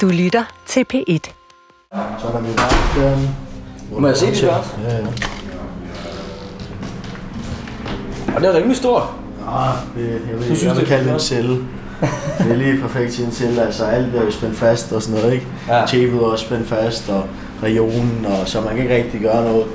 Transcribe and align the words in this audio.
Du 0.00 0.06
lytter 0.08 0.42
til 0.66 0.84
P1. 0.94 1.18
Så 2.20 2.28
er 2.28 2.32
der 2.32 2.40
mit 2.40 2.56
værksted. 2.56 3.28
Må 4.00 4.06
jeg 4.06 4.16
se 4.16 4.26
det 4.26 4.36
først? 4.36 4.78
Ja, 4.88 4.96
ja. 4.96 5.06
Og 8.34 8.40
det 8.40 8.48
er 8.50 8.54
rimelig 8.56 8.76
stort. 8.76 9.02
Ah, 9.48 9.74
det, 9.96 10.08
jeg 10.08 10.12
vil, 10.12 10.20
Du 10.30 10.48
jeg 10.48 10.56
synes, 10.56 10.64
vil 10.64 10.70
det 10.70 10.82
er 10.82 10.86
kalde 10.86 11.04
det 11.04 11.14
en 11.14 11.20
celle. 11.20 11.56
Det 12.38 12.50
er 12.50 12.56
lige 12.56 12.80
perfekt 12.80 13.12
til 13.12 13.24
en 13.24 13.32
celle. 13.32 13.62
Altså 13.62 13.84
alt 13.84 14.14
er 14.14 14.22
jo 14.24 14.30
spændt 14.30 14.56
fast 14.56 14.92
og 14.92 15.02
sådan 15.02 15.20
noget, 15.20 15.34
ikke? 15.34 15.46
Ja. 15.68 15.86
Tæppet 15.86 16.20
er 16.20 16.24
også 16.24 16.44
spændt 16.44 16.68
fast, 16.68 17.08
og 17.10 17.24
regionen, 17.62 18.26
og 18.26 18.48
så 18.48 18.60
man 18.60 18.70
kan 18.74 18.82
ikke 18.82 18.96
rigtig 18.96 19.20
gøre 19.20 19.44
noget. 19.44 19.66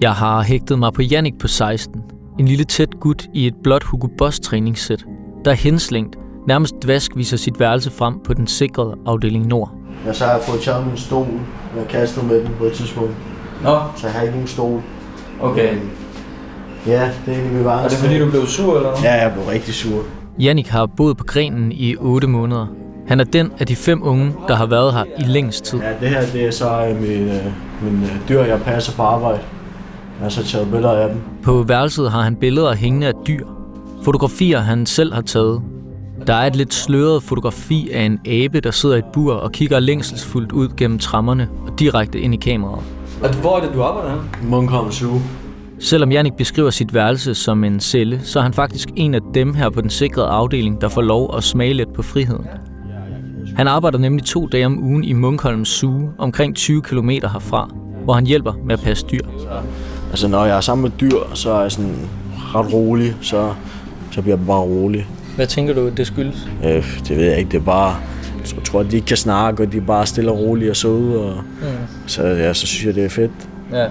Jeg 0.00 0.12
har 0.12 0.42
hægtet 0.42 0.78
mig 0.78 0.92
på 0.92 1.02
Jannik 1.02 1.38
på 1.38 1.48
16. 1.48 2.02
En 2.38 2.48
lille 2.48 2.64
tæt 2.64 3.00
gut 3.00 3.26
i 3.34 3.46
et 3.46 3.54
blåt 3.62 3.82
Hugo 3.82 4.08
Boss 4.18 4.40
træningssæt, 4.40 5.04
der 5.44 5.50
er 5.50 5.54
henslængt, 5.54 6.16
nærmest 6.46 6.74
dvask 6.82 7.16
viser 7.16 7.36
sit 7.36 7.60
værelse 7.60 7.90
frem 7.90 8.14
på 8.24 8.34
den 8.34 8.46
sikrede 8.46 8.94
afdeling 9.06 9.46
Nord. 9.46 9.72
Og 10.08 10.14
så 10.14 10.24
har 10.24 10.32
jeg 10.32 10.40
fået 10.42 10.60
taget 10.60 10.86
min 10.86 10.96
stol. 10.96 11.26
Jeg 11.76 11.86
kastede 11.88 12.26
med 12.26 12.40
den 12.44 12.50
på 12.58 12.64
et 12.64 12.72
tidspunkt. 12.72 13.14
Nå, 13.62 13.78
Så 13.96 14.06
jeg 14.06 14.14
har 14.14 14.20
ikke 14.22 14.32
nogen 14.34 14.48
stol. 14.48 14.80
okay. 15.42 15.74
Ja, 16.86 17.10
det 17.26 17.34
er 17.34 17.38
egentlig 17.38 17.52
mit 17.56 17.66
Er 17.66 17.82
det 17.88 17.92
fordi, 17.92 18.18
du 18.18 18.30
blev 18.30 18.46
sur 18.46 18.76
eller 18.76 18.90
noget? 18.90 19.04
Ja, 19.04 19.12
jeg 19.22 19.32
blev 19.32 19.44
rigtig 19.44 19.74
sur. 19.74 20.02
Jannik 20.38 20.68
har 20.68 20.86
boet 20.86 21.16
på 21.16 21.24
grenen 21.24 21.72
i 21.72 21.96
8 21.96 22.26
måneder. 22.28 22.66
Han 23.08 23.20
er 23.20 23.24
den 23.24 23.52
af 23.58 23.66
de 23.66 23.76
fem 23.76 24.02
unge, 24.02 24.32
der 24.48 24.54
har 24.54 24.66
været 24.66 24.92
her 24.92 25.04
i 25.18 25.22
længst 25.22 25.64
tid. 25.64 25.78
Ja, 25.78 25.90
det 26.00 26.08
her 26.08 26.20
det 26.32 26.46
er 26.46 26.50
så 26.50 26.86
øh, 26.86 27.00
min, 27.02 27.28
øh, 27.28 27.44
min 27.82 28.02
øh, 28.02 28.28
dyr, 28.28 28.40
jeg 28.42 28.60
passer 28.60 28.92
på 28.96 29.02
arbejde. 29.02 29.38
Jeg 30.18 30.24
har 30.24 30.28
så 30.28 30.44
taget 30.44 30.70
billeder 30.70 30.92
af 30.92 31.08
dem. 31.08 31.20
På 31.42 31.62
værelset 31.62 32.10
har 32.10 32.22
han 32.22 32.36
billeder 32.36 32.74
hængende 32.74 33.06
af 33.06 33.12
dyr. 33.26 33.46
Fotografier, 34.04 34.60
han 34.60 34.86
selv 34.86 35.14
har 35.14 35.22
taget. 35.22 35.62
Der 36.26 36.34
er 36.34 36.46
et 36.46 36.56
lidt 36.56 36.74
sløret 36.74 37.22
fotografi 37.22 37.90
af 37.92 38.02
en 38.02 38.20
abe, 38.26 38.60
der 38.60 38.70
sidder 38.70 38.94
i 38.94 38.98
et 38.98 39.04
bur 39.04 39.34
og 39.34 39.52
kigger 39.52 39.80
længselsfuldt 39.80 40.52
ud 40.52 40.68
gennem 40.76 40.98
trammerne 40.98 41.48
og 41.66 41.78
direkte 41.78 42.20
ind 42.20 42.34
i 42.34 42.36
kameraet. 42.36 42.84
Og 43.22 43.34
hvor 43.34 43.56
er 43.56 43.60
det, 43.60 43.74
du 43.74 43.82
arbejder 43.82 44.10
her? 44.10 44.18
Munkholm 44.42 44.92
Zoo. 44.92 45.20
Selvom 45.78 46.12
Jannik 46.12 46.34
beskriver 46.34 46.70
sit 46.70 46.94
værelse 46.94 47.34
som 47.34 47.64
en 47.64 47.80
celle, 47.80 48.20
så 48.22 48.38
er 48.38 48.42
han 48.42 48.52
faktisk 48.52 48.88
en 48.96 49.14
af 49.14 49.20
dem 49.34 49.54
her 49.54 49.70
på 49.70 49.80
den 49.80 49.90
sikrede 49.90 50.26
afdeling, 50.26 50.80
der 50.80 50.88
får 50.88 51.02
lov 51.02 51.34
at 51.36 51.44
smage 51.44 51.72
lidt 51.72 51.92
på 51.92 52.02
friheden. 52.02 52.46
Han 53.56 53.68
arbejder 53.68 53.98
nemlig 53.98 54.24
to 54.24 54.46
dage 54.46 54.66
om 54.66 54.82
ugen 54.82 55.04
i 55.04 55.12
Munkholm 55.12 55.64
Zoo, 55.64 56.10
omkring 56.18 56.56
20 56.56 56.82
km 56.82 57.10
herfra, 57.10 57.70
hvor 58.04 58.14
han 58.14 58.26
hjælper 58.26 58.52
med 58.64 58.72
at 58.72 58.80
passe 58.80 59.06
dyr. 59.12 59.24
Altså 60.10 60.28
når 60.28 60.44
jeg 60.44 60.56
er 60.56 60.60
sammen 60.60 60.82
med 60.82 60.90
dyr, 61.00 61.18
så 61.34 61.50
er 61.50 61.60
jeg 61.60 61.72
sådan 61.72 62.08
ret 62.54 62.72
rolig, 62.72 63.16
så, 63.20 63.54
så 64.10 64.22
bliver 64.22 64.36
jeg 64.36 64.46
bare 64.46 64.60
rolig. 64.60 65.06
Hvad 65.36 65.46
tænker 65.46 65.74
du, 65.74 65.88
det 65.88 66.06
skyldes? 66.06 66.48
Øh, 66.64 67.00
det 67.08 67.16
ved 67.16 67.24
jeg 67.24 67.38
ikke, 67.38 67.50
det 67.50 67.56
er 67.60 67.64
bare... 67.64 67.96
Jeg 68.56 68.64
tror, 68.64 68.80
at 68.80 68.90
de 68.90 68.96
ikke 68.96 69.06
kan 69.06 69.16
snakke, 69.16 69.62
og 69.62 69.72
de 69.72 69.76
er 69.76 69.80
bare 69.80 70.06
stille 70.06 70.30
og 70.30 70.38
rolige 70.38 70.70
og 70.70 70.76
søde, 70.76 71.18
og 71.20 71.34
Mm. 71.60 71.66
så, 72.06 72.22
ja, 72.26 72.54
så 72.54 72.66
synes 72.66 72.86
jeg, 72.86 72.94
det 72.94 73.04
er 73.04 73.08
fedt. 73.08 73.30
Ja, 73.72 73.86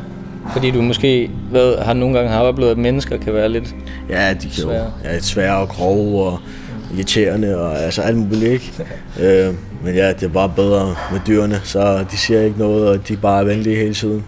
fordi 0.54 0.72
du 0.72 0.81
måske 0.81 1.30
hvad, 1.52 1.78
har 1.86 1.94
nogle 1.94 2.16
gange 2.18 2.31
har 2.31 2.40
oplevet, 2.42 2.72
at 2.72 2.78
mennesker 2.78 3.18
kan 3.18 3.34
være 3.34 3.50
lidt... 3.50 3.76
Ja, 4.09 4.34
de 4.34 4.40
kan 4.40 4.50
jo 4.50 4.62
Svære. 4.70 4.92
ja, 5.04 5.09
er 5.09 5.20
svære 5.22 5.58
og 5.58 5.70
grove 5.70 6.23
og 6.26 6.40
irriterende, 6.96 7.58
og 7.58 7.80
altså 7.80 8.02
alt 8.02 8.18
muligt, 8.18 8.44
ikke? 8.44 8.74
øh, 9.48 9.53
men 9.86 9.96
ja, 9.96 10.08
det 10.14 10.24
er 10.24 10.28
bare 10.30 10.52
bedre 10.56 10.96
med 11.12 11.20
dyrene, 11.28 11.59
så 11.64 12.06
de 12.12 12.18
siger 12.18 12.42
ikke 12.42 12.59
noget, 12.59 12.88
og 12.90 13.08
de 13.08 13.14
er 13.14 13.18
bare 13.18 13.46
venlige 13.46 13.76
hele 13.76 13.94
tiden. 13.94 14.24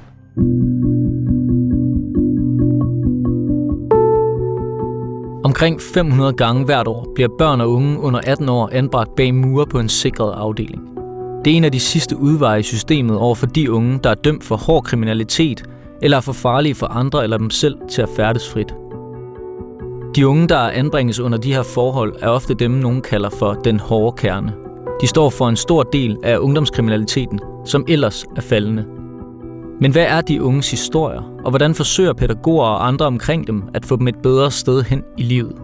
Omkring 5.61 5.81
500 5.81 6.33
gange 6.33 6.65
hvert 6.65 6.87
år 6.87 7.07
bliver 7.15 7.29
børn 7.37 7.61
og 7.61 7.71
unge 7.71 7.99
under 7.99 8.19
18 8.23 8.49
år 8.49 8.69
anbragt 8.71 9.15
bag 9.15 9.33
mure 9.33 9.65
på 9.65 9.79
en 9.79 9.89
sikret 9.89 10.31
afdeling. 10.31 10.81
Det 11.45 11.53
er 11.53 11.57
en 11.57 11.63
af 11.63 11.71
de 11.71 11.79
sidste 11.79 12.17
udveje 12.17 12.59
i 12.59 12.63
systemet 12.63 13.17
over 13.17 13.35
for 13.35 13.45
de 13.45 13.71
unge, 13.71 13.99
der 14.03 14.09
er 14.09 14.15
dømt 14.15 14.43
for 14.43 14.55
hård 14.55 14.83
kriminalitet, 14.83 15.63
eller 16.01 16.17
er 16.17 16.21
for 16.21 16.33
farlige 16.33 16.75
for 16.75 16.85
andre 16.85 17.23
eller 17.23 17.37
dem 17.37 17.49
selv 17.49 17.75
til 17.89 18.01
at 18.01 18.09
færdes 18.15 18.49
frit. 18.49 18.73
De 20.15 20.27
unge, 20.27 20.47
der 20.47 20.57
anbringes 20.57 21.19
under 21.19 21.37
de 21.37 21.53
her 21.53 21.63
forhold, 21.63 22.13
er 22.19 22.29
ofte 22.29 22.53
dem, 22.53 22.71
nogen 22.71 23.01
kalder 23.01 23.29
for 23.29 23.53
den 23.53 23.79
hårde 23.79 24.17
kerne. 24.17 24.53
De 25.01 25.07
står 25.07 25.29
for 25.29 25.49
en 25.49 25.55
stor 25.55 25.83
del 25.83 26.17
af 26.23 26.37
ungdomskriminaliteten, 26.37 27.39
som 27.65 27.85
ellers 27.87 28.25
er 28.35 28.41
faldende. 28.41 28.85
Men 29.81 29.91
hvad 29.91 30.05
er 30.05 30.21
de 30.21 30.43
unges 30.43 30.71
historier, 30.71 31.21
og 31.43 31.49
hvordan 31.49 31.75
forsøger 31.75 32.13
pædagoger 32.13 32.65
og 32.65 32.87
andre 32.87 33.05
omkring 33.05 33.47
dem 33.47 33.63
at 33.73 33.85
få 33.85 33.95
dem 33.95 34.07
et 34.07 34.15
bedre 34.23 34.51
sted 34.51 34.83
hen 34.83 35.03
i 35.17 35.23
livet? 35.23 35.55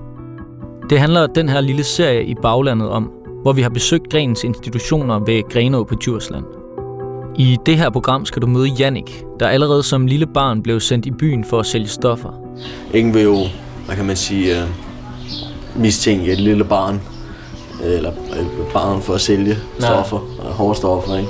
Det 0.89 0.99
handler 0.99 1.27
den 1.27 1.49
her 1.49 1.61
lille 1.61 1.83
serie 1.83 2.25
i 2.25 2.35
baglandet 2.41 2.89
om, 2.89 3.11
hvor 3.41 3.53
vi 3.53 3.61
har 3.61 3.69
besøgt 3.69 4.09
Grenens 4.11 4.43
institutioner 4.43 5.19
ved 5.19 5.49
Grenå 5.49 5.83
på 5.83 5.95
Djursland. 5.95 6.45
I 7.35 7.57
det 7.65 7.77
her 7.77 7.89
program 7.89 8.25
skal 8.25 8.41
du 8.41 8.47
møde 8.47 8.67
Jannik, 8.67 9.23
der 9.39 9.47
allerede 9.47 9.83
som 9.83 10.07
lille 10.07 10.27
barn 10.27 10.63
blev 10.63 10.79
sendt 10.79 11.05
i 11.05 11.11
byen 11.11 11.45
for 11.45 11.59
at 11.59 11.65
sælge 11.65 11.87
stoffer. 11.87 12.29
Ingen 12.93 13.13
vil 13.13 13.23
jo, 13.23 13.37
hvad 13.85 13.95
kan 13.95 14.05
man 14.05 14.15
sige, 14.15 14.55
uh, 14.63 15.81
mistænke 15.81 16.31
et 16.31 16.39
lille 16.39 16.63
barn, 16.63 17.01
eller 17.83 18.09
et 18.11 18.67
barn 18.73 19.01
for 19.01 19.13
at 19.13 19.21
sælge 19.21 19.57
stoffer, 19.79 20.17
og 20.39 20.53
hårde 20.53 20.77
stoffer, 20.77 21.17
ikke? 21.17 21.29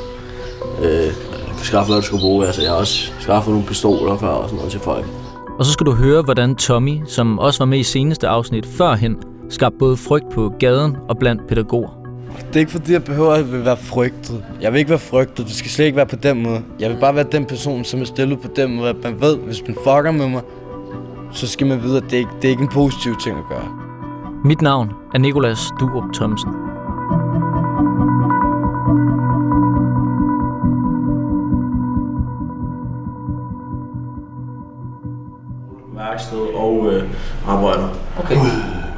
Skaffe, 1.68 1.92
hvad 1.92 2.02
du 2.02 2.06
skulle 2.08 2.22
bruge. 2.22 2.46
Altså, 2.46 2.62
jeg 2.62 2.72
har 2.72 2.78
også 2.78 3.12
skaffet 3.20 3.52
nogle 3.54 3.68
pistoler 3.68 4.18
før 4.18 4.28
og 4.28 4.44
sådan 4.44 4.56
noget 4.56 4.72
til 4.72 4.80
folk. 4.80 5.06
Og 5.60 5.66
så 5.66 5.72
skal 5.72 5.86
du 5.86 5.92
høre, 5.92 6.22
hvordan 6.22 6.56
Tommy, 6.56 7.00
som 7.08 7.40
også 7.40 7.60
var 7.60 7.66
med 7.66 7.80
i 7.80 7.84
seneste 7.84 8.28
afsnit 8.28 8.66
førhen, 8.66 9.18
skabte 9.50 9.78
både 9.78 9.98
frygt 9.98 10.30
på 10.34 10.54
gaden 10.60 10.98
og 11.10 11.18
blandt 11.18 11.48
pædagoger. 11.48 11.90
Det 12.48 12.56
er 12.56 12.60
ikke 12.60 12.72
fordi, 12.72 12.94
jeg 12.94 13.04
behøver 13.04 13.34
at 13.34 13.66
være 13.66 13.78
frygtet. 13.78 14.44
Jeg 14.62 14.74
vil 14.74 14.80
ikke 14.80 14.90
være 14.90 15.00
frygtet. 15.00 15.46
Det 15.46 15.56
skal 15.56 15.72
slet 15.72 15.86
ikke 15.86 15.96
være 15.96 16.06
på 16.06 16.16
den 16.16 16.44
måde. 16.44 16.62
Jeg 16.80 16.90
vil 16.90 16.98
bare 17.00 17.16
være 17.16 17.26
den 17.32 17.46
person, 17.46 17.84
som 17.84 18.02
er 18.02 18.06
stillet 18.06 18.42
på 18.42 18.48
den 18.56 18.76
måde, 18.76 18.90
at 18.90 18.96
man 19.04 19.22
ved, 19.22 19.38
hvis 19.38 19.62
man 19.68 19.76
fucker 19.76 20.12
med 20.12 20.30
mig, 20.30 20.42
så 21.32 21.48
skal 21.48 21.68
man 21.68 21.84
vide, 21.84 21.98
at 21.98 22.04
det 22.04 22.18
ikke 22.18 22.30
det 22.42 22.48
er 22.48 22.50
ikke 22.50 22.64
en 22.64 22.70
positiv 22.70 23.16
ting 23.24 23.38
at 23.38 23.44
gøre. 23.50 23.68
Mit 24.46 24.62
navn 24.62 24.92
er 25.14 25.20
Nikolas 25.20 25.60
Durup 25.80 26.14
Thomsen. 26.14 26.67
Værksted 36.18 36.40
og 36.56 36.88
øh, 36.92 37.04
arbejder. 37.48 37.88
Okay. 38.20 38.36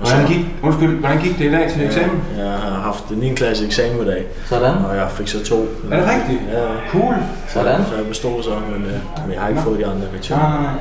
Hvordan 0.02 0.28
gik, 0.28 0.46
undskyld, 0.64 1.00
hvordan 1.00 1.20
gik 1.22 1.38
det 1.40 1.46
i 1.46 1.52
dag 1.52 1.72
til 1.72 1.86
eksamen? 1.86 2.24
Jeg 2.38 2.46
har 2.52 2.80
haft 2.84 3.08
en 3.10 3.18
9. 3.18 3.34
klasse 3.34 3.66
eksamen 3.66 4.02
i 4.02 4.06
dag, 4.06 4.26
Sådan. 4.46 4.76
og 4.90 4.96
jeg 4.96 5.08
fik 5.12 5.28
så 5.28 5.46
to. 5.46 5.56
Er 5.92 5.96
det 6.00 6.10
rigtigt? 6.10 6.42
Ja, 6.54 6.66
Cool. 6.92 7.16
Sådan. 7.48 7.86
så 7.90 7.96
jeg 7.96 8.06
bestod 8.06 8.44
så, 8.44 8.50
men, 8.50 8.86
øh, 8.86 8.92
men 9.26 9.34
jeg 9.34 9.42
har 9.42 9.50
ikke 9.50 9.62
fået 9.62 9.80
de 9.80 9.86
andre 9.86 9.98
Nej, 10.00 10.08
karakterer. 10.10 10.74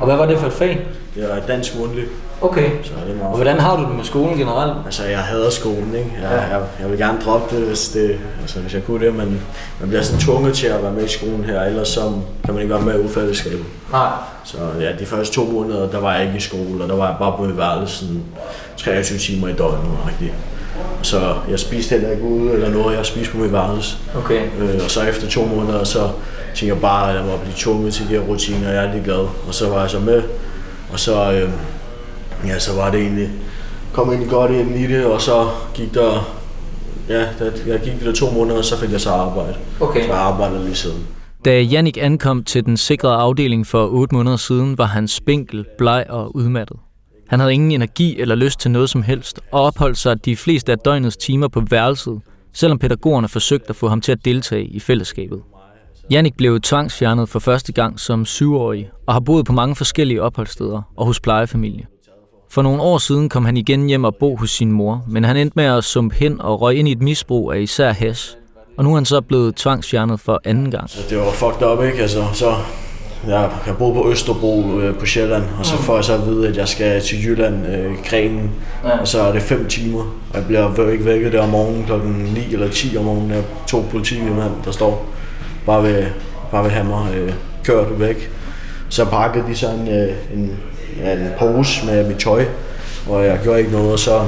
Og 0.00 0.06
hvad 0.06 0.16
var 0.16 0.26
det 0.26 0.38
for 0.38 0.46
et 0.46 0.52
fag? 0.52 0.86
Det 1.14 1.28
var 1.28 1.40
dansk 1.46 1.78
mundtlig, 1.78 2.04
Okay. 2.40 2.70
så 2.82 2.90
det 3.06 3.12
er 3.12 3.16
meget 3.16 3.30
Og 3.30 3.36
hvordan 3.36 3.60
har 3.60 3.76
du 3.76 3.82
det 3.82 3.94
med 3.96 4.04
skolen 4.04 4.38
generelt? 4.38 4.72
Altså, 4.84 5.04
jeg 5.04 5.18
hader 5.18 5.50
skolen, 5.50 5.94
ikke? 5.94 6.10
Jeg, 6.22 6.48
jeg, 6.50 6.60
jeg 6.80 6.90
vil 6.90 6.98
gerne 6.98 7.18
droppe 7.24 7.56
det, 7.56 7.66
hvis, 7.66 7.88
det, 7.88 8.18
altså, 8.40 8.60
hvis 8.60 8.74
jeg 8.74 8.84
kunne 8.84 9.06
det, 9.06 9.14
men 9.14 9.40
man 9.80 9.88
bliver 9.88 10.02
sådan 10.02 10.20
tvunget 10.20 10.54
til 10.54 10.66
at 10.66 10.82
være 10.82 10.92
med 10.92 11.04
i 11.04 11.08
skolen 11.08 11.44
her, 11.44 11.62
ellers 11.62 11.88
så 11.88 12.12
kan 12.44 12.54
man 12.54 12.62
ikke 12.62 12.74
være 12.74 12.82
med 12.82 13.04
i 13.04 13.08
fællesskabet. 13.08 13.64
Nej. 13.92 14.10
Så 14.44 14.56
ja, 14.80 14.92
de 14.98 15.06
første 15.06 15.34
to 15.34 15.44
måneder, 15.44 15.90
der 15.90 16.00
var 16.00 16.14
jeg 16.14 16.24
ikke 16.24 16.36
i 16.36 16.40
skole, 16.40 16.82
og 16.82 16.88
der 16.88 16.96
var 16.96 17.06
jeg 17.06 17.16
bare 17.18 17.34
på 17.36 17.42
mit 17.44 17.58
værelse 17.58 17.98
sådan 17.98 18.22
23 18.76 19.18
timer 19.18 19.48
i 19.48 19.52
døgnet, 19.52 19.98
rigtigt. 20.08 20.32
Så 21.02 21.34
jeg 21.50 21.58
spiste 21.58 21.90
heller 21.90 22.10
ikke 22.10 22.22
ude 22.22 22.52
eller 22.52 22.70
noget, 22.70 22.96
jeg 22.96 23.06
spiste 23.06 23.32
på 23.32 23.38
mit 23.38 23.52
værelse. 23.52 23.96
Okay. 24.16 24.42
Øh, 24.60 24.80
og 24.84 24.90
så 24.90 25.02
efter 25.02 25.28
to 25.28 25.44
måneder, 25.44 25.84
så 25.84 26.08
tænkte 26.58 26.74
jeg 26.74 26.82
bare, 26.82 27.10
at 27.10 27.16
jeg 27.16 27.24
må 27.24 27.36
blive 27.36 27.54
tvunget 27.56 27.94
til 27.94 28.04
de 28.04 28.10
her 28.10 28.20
rutiner, 28.20 28.68
og 28.68 28.74
jeg 28.74 28.84
er 28.84 28.92
lige 28.92 29.04
glad. 29.04 29.26
Og 29.48 29.54
så 29.54 29.68
var 29.68 29.80
jeg 29.80 29.90
så 29.90 30.00
med, 30.00 30.22
og 30.92 31.00
så, 31.00 31.32
øh, 31.32 31.50
ja, 32.48 32.58
så 32.58 32.76
var 32.76 32.90
det 32.90 33.00
egentlig, 33.00 33.30
kom 33.92 34.08
egentlig 34.08 34.30
godt 34.30 34.50
ind 34.50 34.74
i 34.74 34.86
det, 34.86 35.04
og 35.04 35.20
så 35.20 35.48
gik 35.74 35.94
der, 35.94 36.34
ja, 37.08 37.20
der, 37.38 37.50
jeg 37.66 37.80
gik 37.80 38.00
de 38.00 38.06
der 38.06 38.12
to 38.12 38.30
måneder, 38.30 38.58
og 38.58 38.64
så 38.64 38.78
fik 38.78 38.92
jeg 38.92 39.00
så 39.00 39.10
arbejde. 39.10 39.54
Okay. 39.80 40.02
Så 40.02 40.06
jeg 40.06 40.16
arbejder 40.16 40.62
lige 40.62 40.74
siden. 40.74 41.06
Da 41.44 41.60
Jannik 41.60 41.98
ankom 42.00 42.44
til 42.44 42.66
den 42.66 42.76
sikrede 42.76 43.14
afdeling 43.14 43.66
for 43.66 43.88
8 43.88 44.14
måneder 44.14 44.36
siden, 44.36 44.78
var 44.78 44.84
han 44.86 45.08
spinkel, 45.08 45.64
bleg 45.78 46.04
og 46.08 46.36
udmattet. 46.36 46.76
Han 47.28 47.40
havde 47.40 47.54
ingen 47.54 47.72
energi 47.72 48.20
eller 48.20 48.34
lyst 48.34 48.60
til 48.60 48.70
noget 48.70 48.90
som 48.90 49.02
helst, 49.02 49.40
og 49.52 49.62
opholdt 49.62 49.98
sig 49.98 50.24
de 50.24 50.36
fleste 50.36 50.72
af 50.72 50.78
døgnets 50.78 51.16
timer 51.16 51.48
på 51.48 51.62
værelset, 51.70 52.20
selvom 52.52 52.78
pædagogerne 52.78 53.28
forsøgte 53.28 53.68
at 53.68 53.76
få 53.76 53.88
ham 53.88 54.00
til 54.00 54.12
at 54.12 54.24
deltage 54.24 54.64
i 54.64 54.80
fællesskabet. 54.80 55.40
Jannik 56.10 56.36
blev 56.36 56.60
tvangsfjernet 56.60 57.28
for 57.28 57.38
første 57.38 57.72
gang 57.72 58.00
som 58.00 58.24
syvårig, 58.24 58.90
og 59.06 59.14
har 59.14 59.20
boet 59.20 59.46
på 59.46 59.52
mange 59.52 59.76
forskellige 59.76 60.22
opholdssteder 60.22 60.82
og 60.96 61.06
hos 61.06 61.20
plejefamilie. 61.20 61.84
For 62.50 62.62
nogle 62.62 62.82
år 62.82 62.98
siden 62.98 63.28
kom 63.28 63.44
han 63.44 63.56
igen 63.56 63.86
hjem 63.86 64.04
og 64.04 64.14
bo 64.16 64.36
hos 64.36 64.50
sin 64.50 64.72
mor, 64.72 65.04
men 65.08 65.24
han 65.24 65.36
endte 65.36 65.52
med 65.56 65.64
at 65.64 65.84
sumpe 65.84 66.14
hen 66.14 66.40
og 66.40 66.62
røg 66.62 66.76
ind 66.76 66.88
i 66.88 66.92
et 66.92 67.02
misbrug 67.02 67.52
af 67.52 67.60
især 67.60 67.92
hash. 67.92 68.36
Og 68.78 68.84
nu 68.84 68.90
er 68.90 68.94
han 68.94 69.04
så 69.04 69.20
blevet 69.20 69.54
tvangsfjernet 69.56 70.20
for 70.20 70.40
anden 70.44 70.70
gang. 70.70 70.90
Så 70.90 70.98
det 71.10 71.18
var 71.18 71.30
fucked 71.30 71.66
up, 71.68 71.84
ikke? 71.84 71.98
Altså, 72.02 72.24
så 72.32 72.54
jeg, 73.26 73.50
jeg 73.66 73.76
boede 73.78 73.94
på 73.94 74.10
Østerbro 74.10 74.78
øh, 74.80 74.94
på 74.98 75.06
Sjælland, 75.06 75.42
og 75.58 75.66
så 75.66 75.76
får 75.76 75.94
jeg 75.94 76.04
så 76.04 76.14
at 76.14 76.26
vide, 76.26 76.48
at 76.48 76.56
jeg 76.56 76.68
skal 76.68 77.00
til 77.02 77.24
Jylland, 77.24 77.66
øh, 77.66 77.92
Grenen, 78.10 78.50
Ja. 78.84 78.98
og 79.00 79.08
så 79.08 79.20
er 79.22 79.32
det 79.32 79.42
fem 79.42 79.68
timer. 79.68 80.00
Og 80.34 80.36
jeg 80.36 80.44
bliver 80.74 80.90
ikke 80.90 81.04
vækket 81.04 81.32
der 81.32 81.42
om 81.42 81.48
morgenen 81.48 81.84
klokken 81.84 82.12
9 82.12 82.52
eller 82.52 82.68
10 82.68 82.96
om 82.96 83.04
morgenen. 83.04 83.30
Jeg 83.30 83.44
to 83.66 83.84
politimænd, 83.90 84.38
der 84.64 84.70
står 84.70 85.06
bare 85.68 85.82
ved, 85.82 86.06
bare 86.50 86.64
ved 86.64 86.70
hammer, 86.70 87.12
øh, 87.14 87.32
kørt 87.64 88.00
væk. 88.00 88.30
Så 88.88 89.04
pakkede 89.04 89.44
de 89.48 89.56
så 89.56 89.68
en, 89.70 89.88
øh, 89.88 90.14
en, 90.34 90.56
ja, 91.00 91.12
en 91.12 91.28
pose 91.38 91.86
med 91.86 92.08
mit 92.08 92.16
tøj, 92.16 92.44
og 93.08 93.24
jeg 93.24 93.40
gjorde 93.42 93.58
ikke 93.58 93.72
noget, 93.72 93.92
og 93.92 93.98
så, 93.98 94.20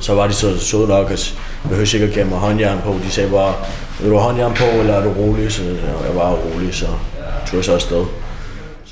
så 0.00 0.14
var 0.14 0.26
de 0.26 0.32
så 0.32 0.58
søde 0.58 0.88
nok, 0.88 1.10
at 1.10 1.34
jeg 1.62 1.70
behøvede 1.70 1.96
ikke 1.96 2.06
at 2.06 2.12
give 2.12 2.24
mig 2.24 2.38
håndjern 2.38 2.78
på. 2.84 2.94
De 3.04 3.10
sagde 3.10 3.30
bare, 3.30 3.54
vil 4.00 4.10
du 4.10 4.16
have 4.16 4.24
håndjern 4.24 4.54
på, 4.54 4.64
eller 4.80 4.94
er 4.94 5.04
du 5.04 5.10
rolig? 5.10 5.52
Så 5.52 5.62
jeg 6.06 6.14
var 6.14 6.30
rolig, 6.30 6.74
så 6.74 6.86
tog 7.46 7.56
jeg 7.56 7.64
så 7.64 7.74
afsted. 7.74 8.04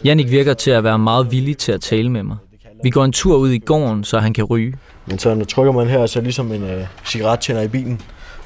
Jannik 0.04 0.30
virker 0.30 0.54
til 0.54 0.70
at 0.70 0.84
være 0.84 0.98
meget 0.98 1.32
villig 1.32 1.58
til 1.58 1.72
at 1.72 1.80
tale 1.80 2.10
med 2.10 2.22
mig. 2.22 2.36
Vi 2.82 2.90
går 2.90 3.04
en 3.04 3.12
tur 3.12 3.36
ud 3.36 3.50
i 3.50 3.58
gården, 3.58 4.04
så 4.04 4.18
han 4.18 4.32
kan 4.32 4.44
ryge. 4.44 4.74
Men 5.06 5.18
så 5.18 5.44
trykker 5.44 5.72
man 5.72 5.86
her, 5.86 6.06
så 6.06 6.18
er 6.18 6.22
ligesom 6.22 6.52
en 6.52 6.62
øh, 6.62 6.84
cigarettænder 7.06 7.62
i 7.62 7.68
bilen. 7.68 8.00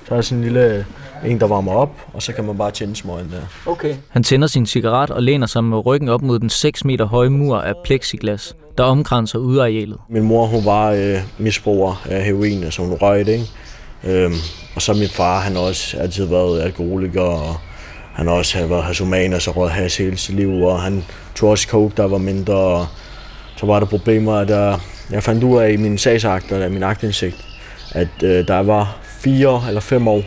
Så 0.09 0.15
er 0.15 0.15
der 0.15 0.23
sådan 0.23 0.39
en 0.39 0.45
lille 0.45 0.85
øh, 1.25 1.31
en, 1.31 1.41
der 1.41 1.47
varmer 1.47 1.73
op, 1.73 1.91
og 2.13 2.23
så 2.23 2.33
kan 2.33 2.45
man 2.45 2.59
bare 2.59 2.71
tænde 2.71 2.97
smøgen 2.97 3.31
der. 3.33 3.71
Okay. 3.71 3.95
Han 4.09 4.23
tænder 4.23 4.49
sin 4.49 4.67
cigaret 4.67 5.11
og 5.11 5.23
læner 5.23 5.47
sig 5.47 5.65
med 5.65 5.87
ryggen 5.87 6.09
op 6.09 6.23
mod 6.23 6.39
den 6.39 6.51
6 6.51 6.85
meter 6.85 7.05
høje 7.05 7.29
mur 7.29 7.59
af 7.59 7.75
plexiglas, 7.85 8.57
der 8.79 8.85
omkranser 8.85 9.39
udearealet. 9.39 9.99
Min 10.09 10.23
mor, 10.23 10.47
hun 10.47 10.65
var 10.65 10.91
øh, 10.91 11.17
misbruger 11.39 12.03
af 12.11 12.25
heroin, 12.25 12.65
altså 12.65 12.83
hun 12.83 12.93
røg 12.93 13.27
det, 13.27 13.33
ikke? 13.33 13.47
Øhm, 14.05 14.35
og 14.75 14.83
så 14.83 14.93
min 14.93 15.09
far, 15.09 15.41
han 15.41 15.53
har 15.53 15.61
også 15.61 15.97
altid 15.97 16.25
været 16.25 16.61
alkoholiker, 16.61 17.21
og 17.21 17.57
han 18.13 18.27
har 18.27 18.35
også 18.35 18.67
været 18.67 18.85
hasoman, 18.85 19.33
altså 19.33 19.51
røget 19.51 19.73
has 19.73 19.97
hele 19.97 20.17
sit 20.17 20.35
liv, 20.35 20.63
og 20.63 20.83
han 20.83 21.05
tog 21.35 21.51
også 21.51 21.69
coke, 21.69 21.95
der 21.97 22.05
var 22.09 22.19
mindre, 22.19 22.55
og 22.55 22.87
så 23.57 23.67
var 23.67 23.81
der 23.81 23.87
problemer, 23.87 24.35
at 24.35 24.49
der, 24.49 24.79
jeg 25.11 25.23
fandt 25.23 25.45
ud 25.45 25.59
af 25.59 25.73
i 25.73 25.77
mine 25.77 25.99
sagsakter, 25.99 26.63
af 26.65 26.71
min 26.71 26.83
aktindsigt, 26.83 27.37
at 27.93 28.09
øh, 28.23 28.49
der 28.49 28.59
var 28.59 28.97
fire 29.21 29.63
eller 29.69 29.81
fem 29.81 30.09
år, 30.09 30.23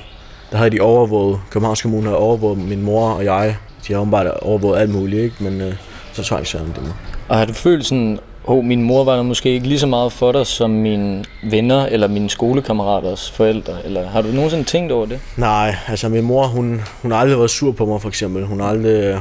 der 0.51 0.57
havde 0.57 0.69
de 0.69 0.81
overvåget, 0.81 1.40
Københavns 1.51 1.81
Kommune 1.81 2.04
havde 2.04 2.18
overvåget 2.18 2.57
min 2.57 2.81
mor 2.81 3.10
og 3.10 3.25
jeg, 3.25 3.56
de 3.88 3.94
havde 3.94 4.07
bare 4.12 4.31
overvåget 4.31 4.80
alt 4.80 4.90
muligt, 4.90 5.22
ikke? 5.22 5.36
men 5.40 5.62
øh, 5.62 5.74
så 6.13 6.24
tvang 6.24 6.48
så 6.48 6.57
det 6.57 6.84
mig. 6.84 6.94
Og 7.28 7.38
har 7.38 7.45
du 7.45 7.54
følt 7.54 7.86
sådan, 7.86 8.19
oh, 8.45 8.63
min 8.66 8.84
mor 8.84 9.04
var 9.04 9.16
der 9.16 9.24
måske 9.24 9.50
ikke 9.50 9.68
lige 9.68 9.80
så 9.80 9.88
meget 9.88 10.12
for 10.12 10.31
dig 10.31 10.48
som 10.48 10.69
mine 10.69 11.24
venner 11.50 11.86
eller 11.86 12.07
mine 12.07 12.30
skolekammeraters 12.30 13.31
forældre? 13.31 13.86
Eller 13.86 14.10
har 14.10 14.22
du 14.22 14.28
nogensinde 14.28 14.63
tænkt 14.63 14.92
over 14.92 15.06
det? 15.06 15.19
Nej, 15.38 15.75
altså 15.88 16.10
min 16.10 16.24
mor, 16.24 16.48
hun, 16.48 16.81
hun 17.01 17.12
har 17.12 17.19
aldrig 17.19 17.38
været 17.38 17.51
sur 17.51 17.72
på 17.72 17.86
mig 17.86 18.01
for 18.01 18.10
eksempel. 18.10 18.45
Hun 18.45 18.60
har 18.60 18.68
aldrig, 18.68 19.19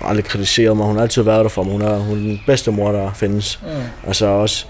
aldrig 0.00 0.24
kritiseret 0.24 0.76
mig. 0.76 0.86
Hun 0.86 0.96
har 0.96 1.02
altid 1.02 1.22
været 1.22 1.42
der 1.42 1.48
for 1.48 1.62
mig. 1.62 1.72
Hun 1.72 1.82
er, 1.82 1.96
hun 1.98 2.18
er 2.18 2.22
den 2.22 2.40
bedste 2.46 2.70
mor, 2.70 2.92
der 2.92 3.10
findes. 3.14 3.60
Mm. 3.62 3.68
Altså 4.06 4.26
også, 4.26 4.66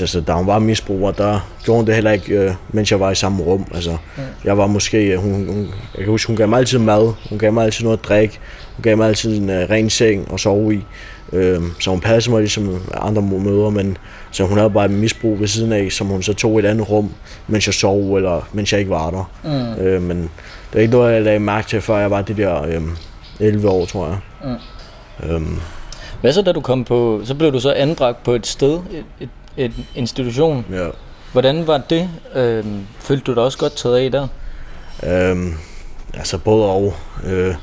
altså, 0.00 0.20
da 0.20 0.32
hun 0.32 0.46
var 0.46 0.58
misbruger, 0.58 1.12
der 1.12 1.48
gjorde 1.64 1.78
hun 1.78 1.86
det 1.86 1.94
heller 1.94 2.10
ikke, 2.10 2.34
øh, 2.34 2.54
mens 2.68 2.90
jeg 2.90 3.00
var 3.00 3.10
i 3.10 3.14
samme 3.14 3.42
rum. 3.42 3.66
Altså, 3.74 3.90
mm. 3.90 4.22
Jeg 4.44 4.58
var 4.58 4.66
måske, 4.66 4.98
øh, 4.98 5.18
hun, 5.18 5.32
hun, 5.32 5.68
jeg 5.94 6.04
kan 6.04 6.06
huske, 6.06 6.26
hun 6.26 6.36
gav 6.36 6.48
mig 6.48 6.58
altid 6.58 6.78
mad. 6.78 7.12
Hun 7.28 7.38
gav 7.38 7.52
mig 7.52 7.64
altid 7.64 7.84
noget 7.84 7.98
at 7.98 8.04
drikke. 8.04 8.38
Hun 8.76 8.82
gav 8.82 8.96
mig 8.96 9.08
altid 9.08 9.36
en 9.36 9.50
uh, 9.50 9.56
ren 9.56 9.90
seng 9.90 10.32
at 10.32 10.40
sove 10.40 10.74
i. 10.74 10.84
Øh, 11.32 11.62
så 11.80 11.90
hun 11.90 12.00
passede 12.00 12.32
mig 12.32 12.40
ligesom 12.40 12.80
andre 12.94 13.22
møder, 13.22 13.70
men 13.70 13.96
så 14.30 14.44
hun 14.44 14.58
havde 14.58 14.70
bare 14.70 14.84
et 14.84 14.90
misbrug 14.90 15.40
ved 15.40 15.48
siden 15.48 15.72
af, 15.72 15.92
som 15.92 16.06
hun 16.06 16.22
så 16.22 16.34
tog 16.34 16.56
i 16.56 16.64
et 16.64 16.68
andet 16.68 16.90
rum, 16.90 17.10
mens 17.46 17.66
jeg 17.66 17.74
sov, 17.74 18.16
eller 18.16 18.48
mens 18.52 18.72
jeg 18.72 18.80
ikke 18.80 18.90
var 18.90 19.10
der. 19.10 19.30
Mm. 19.44 19.84
Øh, 19.84 20.02
men 20.02 20.30
det 20.72 20.78
er 20.78 20.80
ikke 20.82 20.92
noget, 20.92 21.14
jeg 21.14 21.22
lagde 21.22 21.38
mærke 21.38 21.68
til, 21.68 21.80
før 21.80 21.98
jeg 21.98 22.10
var 22.10 22.22
de 22.22 22.34
der 22.34 22.62
øh, 22.62 22.82
11 23.40 23.68
år, 23.68 23.84
tror 23.84 24.06
jeg. 24.06 24.18
Mm. 24.44 25.30
Øhm, 25.30 25.58
Hvad 26.20 26.32
så 26.32 26.42
da 26.42 26.52
du 26.52 26.60
kom 26.60 26.84
på, 26.84 27.20
så 27.24 27.34
blev 27.34 27.52
du 27.52 27.60
så 27.60 27.72
anbragt 27.72 28.22
på 28.22 28.32
et 28.32 28.46
sted, 28.46 28.72
et, 28.72 29.04
et, 29.20 29.28
et 29.56 29.72
institution. 29.94 30.64
ja. 30.72 30.88
Hvordan 31.32 31.66
var 31.66 31.78
det? 31.90 32.08
Øhm, 32.34 32.86
følte 33.00 33.24
du 33.24 33.34
dig 33.34 33.42
også 33.42 33.58
godt 33.58 33.76
taget 33.76 33.96
af 33.96 34.10
der? 34.10 34.28
Øhm, 35.02 35.54
altså 36.14 36.38
både 36.38 36.66
og. 36.66 36.94
Øh, 37.24 37.54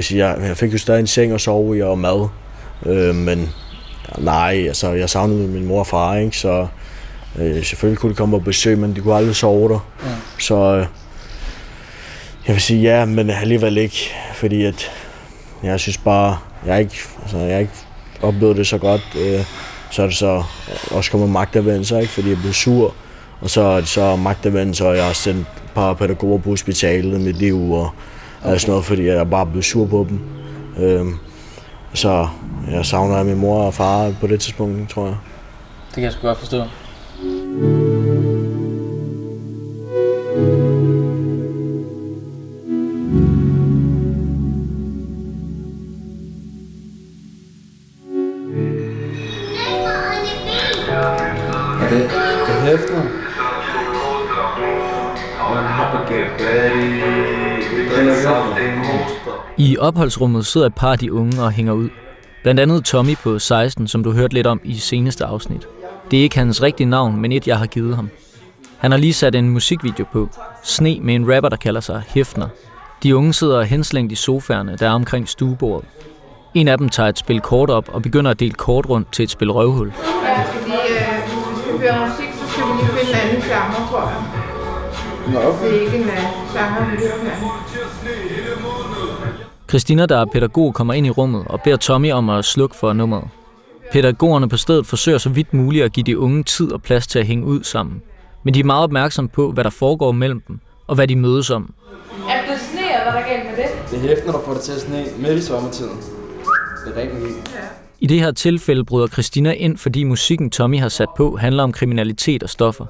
sige, 0.00 0.26
jeg, 0.26 0.48
jeg 0.48 0.56
fik 0.56 0.72
jo 0.72 0.78
stadig 0.78 1.00
en 1.00 1.06
seng 1.06 1.32
at 1.32 1.40
sove 1.40 1.78
i 1.78 1.82
og 1.82 1.98
mad. 1.98 2.28
Øh, 2.86 3.14
men 3.14 3.48
nej, 4.18 4.64
altså 4.66 4.92
jeg 4.92 5.10
savnede 5.10 5.48
min 5.48 5.66
mor 5.66 5.78
og 5.78 5.86
far, 5.86 6.16
ikke? 6.16 6.38
Så 6.38 6.66
øh, 7.38 7.64
selvfølgelig 7.64 7.98
kunne 7.98 8.12
de 8.12 8.16
komme 8.16 8.38
på 8.38 8.44
besøg, 8.44 8.78
men 8.78 8.96
de 8.96 9.00
kunne 9.00 9.14
aldrig 9.14 9.36
sove 9.36 9.68
der. 9.68 9.88
Ja. 10.04 10.10
Så 10.38 10.54
øh, 10.54 10.86
jeg 12.46 12.54
vil 12.54 12.62
sige 12.62 12.82
ja, 12.82 13.04
men 13.04 13.30
alligevel 13.30 13.78
ikke. 13.78 14.10
Fordi 14.34 14.64
at 14.64 14.90
jeg 15.62 15.80
synes 15.80 15.98
bare, 15.98 16.38
jeg 16.66 16.80
ikke, 16.80 16.96
altså, 17.22 17.38
jeg 17.38 17.60
ikke 17.60 17.72
oplevet 18.22 18.56
det 18.56 18.66
så 18.66 18.78
godt. 18.78 19.16
Øh, 19.20 19.44
så 19.90 20.02
er 20.02 20.06
det 20.06 20.16
så 20.16 20.42
også 20.90 21.10
kommet 21.10 21.30
magtanvendelse, 21.30 22.00
ikke? 22.00 22.12
fordi 22.12 22.28
jeg 22.28 22.38
blev 22.38 22.52
sur. 22.52 22.94
Og 23.40 23.50
så 23.50 23.62
er 23.62 23.76
det 23.76 23.88
så 23.88 24.16
magtanvendelse, 24.16 24.86
og 24.86 24.96
jeg 24.96 25.06
har 25.06 25.12
sendt 25.12 25.40
et 25.40 25.72
par 25.74 25.94
pædagoger 25.94 26.38
på 26.38 26.50
hospitalet 26.50 27.20
mit 27.20 27.36
liv, 27.36 27.72
og 27.72 27.90
okay. 28.42 28.58
sådan 28.58 28.70
noget, 28.70 28.84
fordi 28.84 29.06
jeg 29.06 29.30
bare 29.30 29.46
blev 29.46 29.62
sur 29.62 29.86
på 29.86 30.06
dem. 30.08 30.20
Øhm, 30.84 31.14
så 31.94 32.28
jeg 32.70 32.86
savner 32.86 33.22
min 33.22 33.36
mor 33.36 33.62
og 33.62 33.74
far 33.74 34.14
på 34.20 34.26
det 34.26 34.40
tidspunkt, 34.40 34.90
tror 34.90 35.06
jeg. 35.06 35.16
Det 35.88 35.94
kan 35.94 36.04
jeg 36.04 36.12
sgu 36.12 36.26
godt 36.26 36.38
forstå. 36.38 36.62
Opholdsrummet 59.80 60.46
sidder 60.46 60.66
et 60.66 60.74
par 60.74 60.92
af 60.92 60.98
de 60.98 61.12
unge 61.12 61.42
og 61.42 61.50
hænger 61.50 61.72
ud. 61.72 61.88
Blandt 62.42 62.60
andet 62.60 62.84
Tommy 62.84 63.16
på 63.16 63.38
16, 63.38 63.88
som 63.88 64.04
du 64.04 64.12
hørte 64.12 64.34
lidt 64.34 64.46
om 64.46 64.60
i 64.64 64.74
seneste 64.74 65.24
afsnit. 65.24 65.66
Det 66.10 66.18
er 66.18 66.22
ikke 66.22 66.38
hans 66.38 66.62
rigtige 66.62 66.90
navn, 66.90 67.16
men 67.16 67.32
et 67.32 67.46
jeg 67.46 67.58
har 67.58 67.66
givet 67.66 67.96
ham. 67.96 68.10
Han 68.78 68.90
har 68.90 68.98
lige 68.98 69.12
sat 69.12 69.34
en 69.34 69.48
musikvideo 69.48 70.04
på. 70.12 70.28
Sne 70.62 70.98
med 71.00 71.14
en 71.14 71.34
rapper, 71.34 71.48
der 71.48 71.56
kalder 71.56 71.80
sig 71.80 72.02
Hæfner. 72.08 72.48
De 73.02 73.16
unge 73.16 73.32
sidder 73.32 73.62
henslængt 73.62 74.12
i 74.12 74.14
sofaerne, 74.14 74.76
der 74.76 74.86
er 74.86 74.92
omkring 74.92 75.28
stuebordet. 75.28 75.88
En 76.54 76.68
af 76.68 76.78
dem 76.78 76.88
tager 76.88 77.08
et 77.08 77.18
spil 77.18 77.40
kort 77.40 77.70
op 77.70 77.88
og 77.88 78.02
begynder 78.02 78.30
at 78.30 78.40
dele 78.40 78.52
kort 78.52 78.88
rundt 78.88 79.12
til 79.12 79.22
et 79.22 79.30
spil 79.30 79.50
røvhul. 79.52 79.92
Ja, 80.24 80.42
fordi 80.42 80.70
øh, 80.70 80.76
hvis 81.26 81.72
vi 81.72 81.78
hører 81.78 82.08
musik, 82.08 82.28
så 82.32 82.52
skal 82.52 82.64
vi 82.64 82.72
lige 82.72 82.88
finde 82.98 83.10
en 83.10 83.28
anden 83.28 83.42
genre, 83.42 83.88
tror 83.90 84.08
jeg. 84.08 84.22
Nå, 85.32 85.40
Det 85.62 85.76
er 85.76 85.80
ikke 85.80 85.96
en 85.96 86.02
uh, 86.02 86.08
genre, 86.54 86.90
vi 86.90 86.96
hører 86.96 87.24
her. 87.24 88.49
Christina, 89.70 90.06
der 90.06 90.18
er 90.20 90.24
pædagog, 90.24 90.74
kommer 90.74 90.94
ind 90.94 91.06
i 91.06 91.10
rummet 91.10 91.44
og 91.46 91.60
beder 91.64 91.76
Tommy 91.76 92.12
om 92.12 92.30
at 92.30 92.44
slukke 92.44 92.76
for 92.76 92.92
nummeret. 92.92 93.28
Pædagogerne 93.92 94.48
på 94.48 94.56
stedet 94.56 94.86
forsøger 94.86 95.18
så 95.18 95.28
vidt 95.28 95.54
muligt 95.54 95.84
at 95.84 95.92
give 95.92 96.04
de 96.04 96.18
unge 96.18 96.42
tid 96.42 96.72
og 96.72 96.82
plads 96.82 97.06
til 97.06 97.18
at 97.18 97.26
hænge 97.26 97.44
ud 97.44 97.62
sammen. 97.62 98.02
Men 98.42 98.54
de 98.54 98.60
er 98.60 98.64
meget 98.64 98.84
opmærksomme 98.84 99.28
på, 99.28 99.52
hvad 99.52 99.64
der 99.64 99.70
foregår 99.70 100.12
mellem 100.12 100.40
dem, 100.48 100.60
og 100.86 100.94
hvad 100.94 101.08
de 101.08 101.16
mødes 101.16 101.50
om. 101.50 101.74
Er 102.28 102.50
det 102.50 102.60
sne, 102.60 102.80
eller 102.80 103.12
hvad 103.12 103.22
der 103.22 103.28
galt 103.28 103.44
med 103.44 103.64
det? 103.64 103.90
Det 103.90 103.98
er 103.98 104.08
hæften, 104.08 104.32
der 104.32 104.40
får 104.44 104.52
det 104.52 104.62
til 104.62 104.72
at 104.72 104.80
sne 104.80 105.04
midt 105.18 105.38
i 105.38 105.42
sommertiden. 105.42 105.96
Det 106.86 106.96
er 106.96 107.00
rigtig 107.00 107.18
vildt. 107.20 107.60
I 108.00 108.06
det 108.06 108.20
her 108.20 108.30
tilfælde 108.30 108.84
bryder 108.84 109.06
Christina 109.06 109.52
ind, 109.52 109.76
fordi 109.76 110.04
musikken 110.04 110.50
Tommy 110.50 110.78
har 110.78 110.88
sat 110.88 111.08
på 111.16 111.36
handler 111.36 111.62
om 111.62 111.72
kriminalitet 111.72 112.42
og 112.42 112.50
stoffer. 112.50 112.86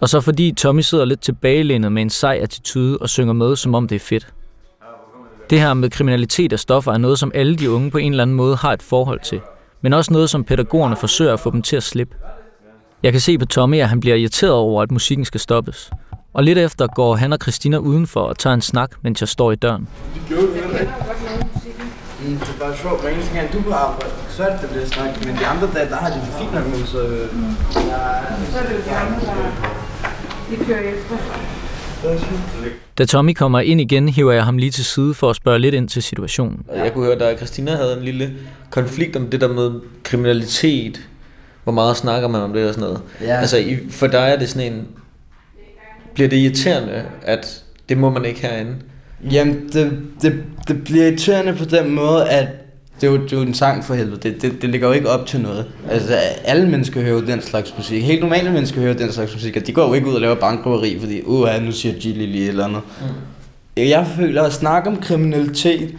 Og 0.00 0.08
så 0.08 0.20
fordi 0.20 0.52
Tommy 0.52 0.80
sidder 0.80 1.04
lidt 1.04 1.20
tilbagelænet 1.20 1.92
med 1.92 2.02
en 2.02 2.10
sej 2.10 2.38
attitude 2.42 2.98
og 2.98 3.08
synger 3.08 3.32
med, 3.32 3.56
som 3.56 3.74
om 3.74 3.88
det 3.88 3.96
er 3.96 4.00
fedt. 4.00 4.32
Det 5.50 5.60
her 5.60 5.74
med 5.74 5.90
kriminalitet 5.90 6.52
og 6.52 6.58
stoffer 6.58 6.92
er 6.92 6.98
noget, 6.98 7.18
som 7.18 7.32
alle 7.34 7.56
de 7.56 7.70
unge 7.70 7.90
på 7.90 7.98
en 7.98 8.12
eller 8.12 8.22
anden 8.22 8.36
måde 8.36 8.56
har 8.56 8.72
et 8.72 8.82
forhold 8.82 9.20
til. 9.20 9.40
Men 9.80 9.92
også 9.92 10.12
noget, 10.12 10.30
som 10.30 10.44
pædagogerne 10.44 10.96
forsøger 10.96 11.32
at 11.32 11.40
få 11.40 11.50
dem 11.50 11.62
til 11.62 11.76
at 11.76 11.82
slippe. 11.82 12.16
Jeg 13.02 13.12
kan 13.12 13.20
se 13.20 13.38
på 13.38 13.46
Tommy, 13.46 13.80
at 13.80 13.88
han 13.88 14.00
bliver 14.00 14.16
irriteret 14.16 14.52
over, 14.52 14.82
at 14.82 14.90
musikken 14.90 15.24
skal 15.24 15.40
stoppes. 15.40 15.90
Og 16.34 16.44
lidt 16.44 16.58
efter 16.58 16.86
går 16.86 17.14
han 17.16 17.32
og 17.32 17.38
Christina 17.42 17.76
udenfor 17.76 18.20
og 18.20 18.38
tager 18.38 18.54
en 18.54 18.60
snak, 18.60 18.90
mens 19.02 19.20
jeg 19.20 19.28
står 19.28 19.52
i 19.52 19.56
døren. 19.56 19.88
Mm, 22.20 22.38
det 22.38 22.48
er 22.48 22.58
bare 22.60 22.76
sjovt, 22.76 23.00
hver 23.00 23.10
eneste 23.10 23.34
gang 23.34 23.52
du 23.52 23.62
på 23.62 23.72
arbejde, 23.72 24.12
så 24.28 24.42
er 24.42 24.52
det 24.52 24.60
det 24.60 24.70
bliver 24.70 24.86
snakket, 24.86 25.26
men 25.26 25.36
de 25.36 25.46
andre 25.46 25.68
dage, 25.74 25.88
der 25.90 25.96
har 25.96 26.08
de 26.08 26.14
det 26.14 26.34
fint 26.40 26.54
nok 26.54 26.66
med, 26.66 26.86
så... 26.86 26.98
Ja, 27.74 27.98
Så 28.52 28.58
er 28.58 28.62
det 28.68 28.74
jo 28.78 28.82
de 28.86 28.96
andre, 28.96 29.20
der 29.26 29.34
de 30.50 30.64
kører 30.64 30.80
efter. 30.80 31.16
Da 32.98 33.04
Tommy 33.04 33.32
kommer 33.32 33.60
ind 33.60 33.80
igen, 33.80 34.08
hiver 34.08 34.32
jeg 34.32 34.44
ham 34.44 34.58
lige 34.58 34.70
til 34.70 34.84
side 34.84 35.14
for 35.14 35.30
at 35.30 35.36
spørge 35.36 35.58
lidt 35.58 35.74
ind 35.74 35.88
til 35.88 36.02
situationen. 36.02 36.66
Jeg 36.74 36.92
kunne 36.92 37.04
høre, 37.04 37.22
at 37.22 37.36
Christina 37.36 37.76
havde 37.76 37.96
en 37.98 38.04
lille 38.04 38.32
konflikt 38.70 39.16
om 39.16 39.26
det 39.26 39.40
der 39.40 39.48
med 39.48 39.80
kriminalitet. 40.02 41.00
Hvor 41.64 41.72
meget 41.72 41.96
snakker 41.96 42.28
man 42.28 42.40
om 42.40 42.52
det 42.52 42.68
og 42.68 42.74
sådan 42.74 42.88
noget. 42.88 43.02
Ja. 43.20 43.36
Altså 43.36 43.64
for 43.90 44.06
dig 44.06 44.18
er 44.18 44.38
det 44.38 44.48
sådan 44.48 44.72
en... 44.72 44.86
Bliver 46.14 46.28
det 46.28 46.36
irriterende, 46.36 47.04
at 47.22 47.64
det 47.88 47.98
må 47.98 48.10
man 48.10 48.24
ikke 48.24 48.40
herinde? 48.40 48.76
Jamen, 49.32 49.68
det, 49.72 49.98
det, 50.22 50.42
det 50.68 50.84
bliver 50.84 51.06
irriterende 51.06 51.54
på 51.54 51.64
den 51.64 51.90
måde, 51.90 52.28
at 52.28 52.48
det 53.00 53.06
er, 53.06 53.10
jo, 53.10 53.16
det 53.16 53.32
er 53.32 53.36
jo 53.36 53.42
en 53.42 53.54
sang 53.54 53.84
for 53.84 53.94
helvede. 53.94 54.20
Det, 54.22 54.42
det, 54.42 54.62
det 54.62 54.70
ligger 54.70 54.86
jo 54.86 54.92
ikke 54.92 55.08
op 55.08 55.26
til 55.26 55.40
noget. 55.40 55.66
Altså, 55.90 56.14
alle 56.44 56.68
mennesker 56.68 57.00
hører 57.00 57.12
jo 57.12 57.26
den 57.26 57.42
slags 57.42 57.74
musik. 57.76 58.02
Helt 58.02 58.20
normale 58.20 58.52
mennesker 58.52 58.80
hører 58.80 58.94
den 58.94 59.12
slags 59.12 59.34
musik, 59.34 59.56
og 59.56 59.66
de 59.66 59.72
går 59.72 59.86
jo 59.86 59.94
ikke 59.94 60.08
ud 60.08 60.14
og 60.14 60.20
laver 60.20 60.34
bankrøveri, 60.34 60.98
fordi, 61.00 61.22
uh, 61.22 61.48
nu 61.62 61.72
siger 61.72 61.94
Gilly 61.94 62.26
lige 62.26 62.48
eller 62.48 62.64
andet. 62.64 62.80
Mm. 63.00 63.06
Jeg 63.76 64.06
føler 64.16 64.42
at 64.42 64.52
snakke 64.52 64.90
om 64.90 64.96
kriminalitet, 64.96 65.94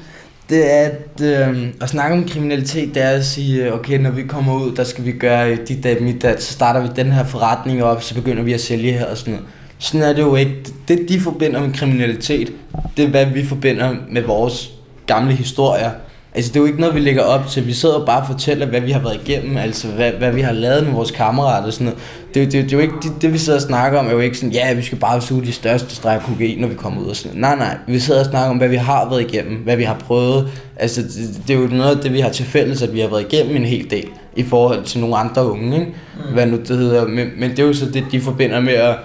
det 0.49 0.73
er 0.73 0.89
at, 0.89 1.21
øh, 1.21 1.67
at 1.81 1.89
snakke 1.89 2.17
om 2.17 2.27
kriminalitet, 2.27 2.95
det 2.95 3.03
er 3.03 3.09
at 3.09 3.25
sige, 3.25 3.73
okay, 3.73 3.99
når 3.99 4.11
vi 4.11 4.23
kommer 4.23 4.55
ud, 4.55 4.75
der 4.75 4.83
skal 4.83 5.05
vi 5.05 5.11
gøre 5.11 5.55
dit, 5.55 5.83
dat, 5.83 6.01
mit, 6.01 6.21
dat, 6.21 6.43
så 6.43 6.53
starter 6.53 6.81
vi 6.81 6.87
den 6.95 7.11
her 7.11 7.23
forretning 7.23 7.83
op, 7.83 8.03
så 8.03 8.15
begynder 8.15 8.43
vi 8.43 8.53
at 8.53 8.61
sælge 8.61 8.91
her 8.91 9.05
og 9.05 9.17
sådan 9.17 9.33
noget. 9.33 9.47
Sådan 9.79 10.01
er 10.01 10.13
det 10.13 10.21
jo 10.21 10.35
ikke. 10.35 10.55
Det, 10.87 11.09
de 11.09 11.19
forbinder 11.19 11.61
med 11.61 11.73
kriminalitet, 11.73 12.53
det 12.97 13.05
er, 13.05 13.09
hvad 13.09 13.25
vi 13.25 13.45
forbinder 13.45 13.95
med 14.09 14.21
vores 14.21 14.71
gamle 15.07 15.33
historier. 15.33 15.91
Altså, 16.35 16.49
det 16.51 16.55
er 16.55 16.61
jo 16.61 16.65
ikke 16.65 16.79
noget, 16.79 16.95
vi 16.95 16.99
lægger 16.99 17.21
op 17.21 17.47
til. 17.47 17.67
Vi 17.67 17.73
sidder 17.73 17.95
og 17.95 18.05
bare 18.05 18.25
fortæller, 18.27 18.65
hvad 18.65 18.81
vi 18.81 18.91
har 18.91 18.99
været 18.99 19.21
igennem, 19.27 19.57
altså 19.57 19.87
hvad, 19.87 20.11
hvad 20.11 20.31
vi 20.31 20.41
har 20.41 20.51
lavet 20.51 20.83
med 20.83 20.93
vores 20.93 21.11
kammerater 21.11 21.67
og 21.67 21.73
sådan 21.73 21.85
noget. 21.85 21.99
Det, 22.33 22.35
det, 22.35 22.53
det, 22.53 22.63
det 22.63 22.73
er 22.73 22.77
jo 22.77 22.81
ikke, 22.81 22.93
det, 23.03 23.21
det, 23.21 23.33
vi 23.33 23.37
sidder 23.37 23.59
og 23.59 23.63
snakker 23.63 23.99
om, 23.99 24.07
er 24.07 24.11
jo 24.11 24.19
ikke 24.19 24.37
sådan, 24.37 24.51
ja, 24.51 24.73
vi 24.73 24.81
skal 24.81 24.97
bare 24.97 25.21
suge 25.21 25.45
de 25.45 25.51
største 25.51 25.95
streger 25.95 26.19
kokain, 26.19 26.59
når 26.59 26.67
vi 26.67 26.75
kommer 26.75 27.01
ud 27.01 27.07
og 27.07 27.15
sådan 27.15 27.39
noget. 27.39 27.57
Nej, 27.57 27.67
nej, 27.67 27.77
vi 27.87 27.99
sidder 27.99 28.19
og 28.19 28.25
snakker 28.25 28.49
om, 28.49 28.57
hvad 28.57 28.67
vi 28.69 28.75
har 28.75 29.09
været 29.09 29.21
igennem, 29.21 29.57
hvad 29.57 29.77
vi 29.77 29.83
har 29.83 29.97
prøvet. 29.99 30.47
Altså, 30.75 31.01
det, 31.01 31.41
det 31.47 31.55
er 31.55 31.59
jo 31.59 31.67
noget 31.67 31.95
af 31.95 32.03
det, 32.03 32.13
vi 32.13 32.19
har 32.19 32.29
til 32.29 32.45
fælles, 32.45 32.81
at 32.81 32.93
vi 32.93 32.99
har 32.99 33.07
været 33.07 33.33
igennem 33.33 33.55
en 33.55 33.65
hel 33.65 33.89
del 33.89 34.07
i 34.35 34.43
forhold 34.43 34.83
til 34.83 34.99
nogle 34.99 35.17
andre 35.17 35.51
unge, 35.51 35.79
ikke? 35.79 35.93
Mm. 36.15 36.33
Hvad 36.33 36.45
nu 36.45 36.57
det 36.57 36.77
hedder. 36.77 37.07
Men, 37.07 37.27
men 37.37 37.49
det 37.49 37.59
er 37.59 37.63
jo 37.63 37.73
så 37.73 37.85
det, 37.85 38.03
de 38.11 38.21
forbinder 38.21 38.59
med 38.59 38.73
at 38.73 38.95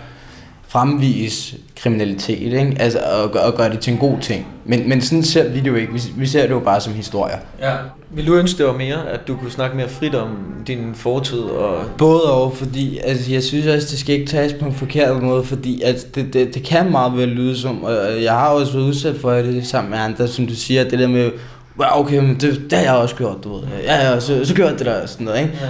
fremvise 0.68 1.56
kriminalitet, 1.86 2.52
ikke? 2.52 2.76
Altså, 2.78 2.98
og, 2.98 3.40
og 3.40 3.54
gøre 3.54 3.70
det 3.70 3.80
til 3.80 3.92
en 3.92 3.98
god 3.98 4.18
ting. 4.20 4.46
Men, 4.64 4.88
men 4.88 5.00
sådan 5.00 5.22
ser 5.22 5.48
vi 5.48 5.60
det 5.60 5.66
jo 5.66 5.74
ikke. 5.74 5.92
Vi, 5.92 6.00
vi 6.16 6.26
ser 6.26 6.42
det 6.42 6.50
jo 6.50 6.60
bare 6.60 6.80
som 6.80 6.92
historier. 6.92 7.36
Ja. 7.60 7.72
Vil 8.10 8.26
du 8.26 8.34
ønske, 8.34 8.58
det 8.58 8.66
var 8.66 8.72
mere, 8.72 9.10
at 9.12 9.28
du 9.28 9.36
kunne 9.36 9.50
snakke 9.50 9.76
mere 9.76 9.88
frit 9.88 10.14
om 10.14 10.28
din 10.66 10.94
fortid? 10.94 11.38
Og... 11.38 11.78
Både 11.98 12.32
og, 12.32 12.56
fordi 12.56 12.98
altså, 13.04 13.32
jeg 13.32 13.42
synes 13.42 13.66
også, 13.66 13.88
det 13.90 13.98
skal 13.98 14.14
ikke 14.14 14.26
tages 14.26 14.52
på 14.52 14.64
en 14.64 14.74
forkert 14.74 15.22
måde, 15.22 15.44
fordi 15.44 15.82
at 15.82 16.06
det, 16.14 16.32
det, 16.32 16.54
det 16.54 16.62
kan 16.62 16.90
meget 16.90 17.16
vel 17.16 17.28
lyde 17.28 17.58
som, 17.58 17.84
og 17.84 18.22
jeg 18.22 18.32
har 18.32 18.48
også 18.48 18.72
været 18.72 18.84
udsat 18.84 19.16
for 19.16 19.32
det 19.32 19.66
sammen 19.66 19.90
med 19.90 19.98
andre, 19.98 20.28
som 20.28 20.46
du 20.46 20.54
siger, 20.54 20.84
det 20.84 20.98
der 20.98 21.08
med, 21.08 21.30
wow, 21.78 22.04
okay, 22.04 22.18
men 22.18 22.34
det, 22.40 22.60
det 22.70 22.78
har 22.78 22.84
jeg 22.84 22.94
også 22.94 23.14
gjort, 23.14 23.44
du 23.44 23.54
ved. 23.54 23.62
Ja, 23.84 24.10
ja, 24.10 24.20
så, 24.20 24.44
så 24.44 24.54
gør 24.54 24.68
jeg 24.68 24.78
det 24.78 24.86
der, 24.86 25.06
sådan 25.06 25.24
noget, 25.24 25.40
ikke? 25.40 25.52
Ja. 25.60 25.68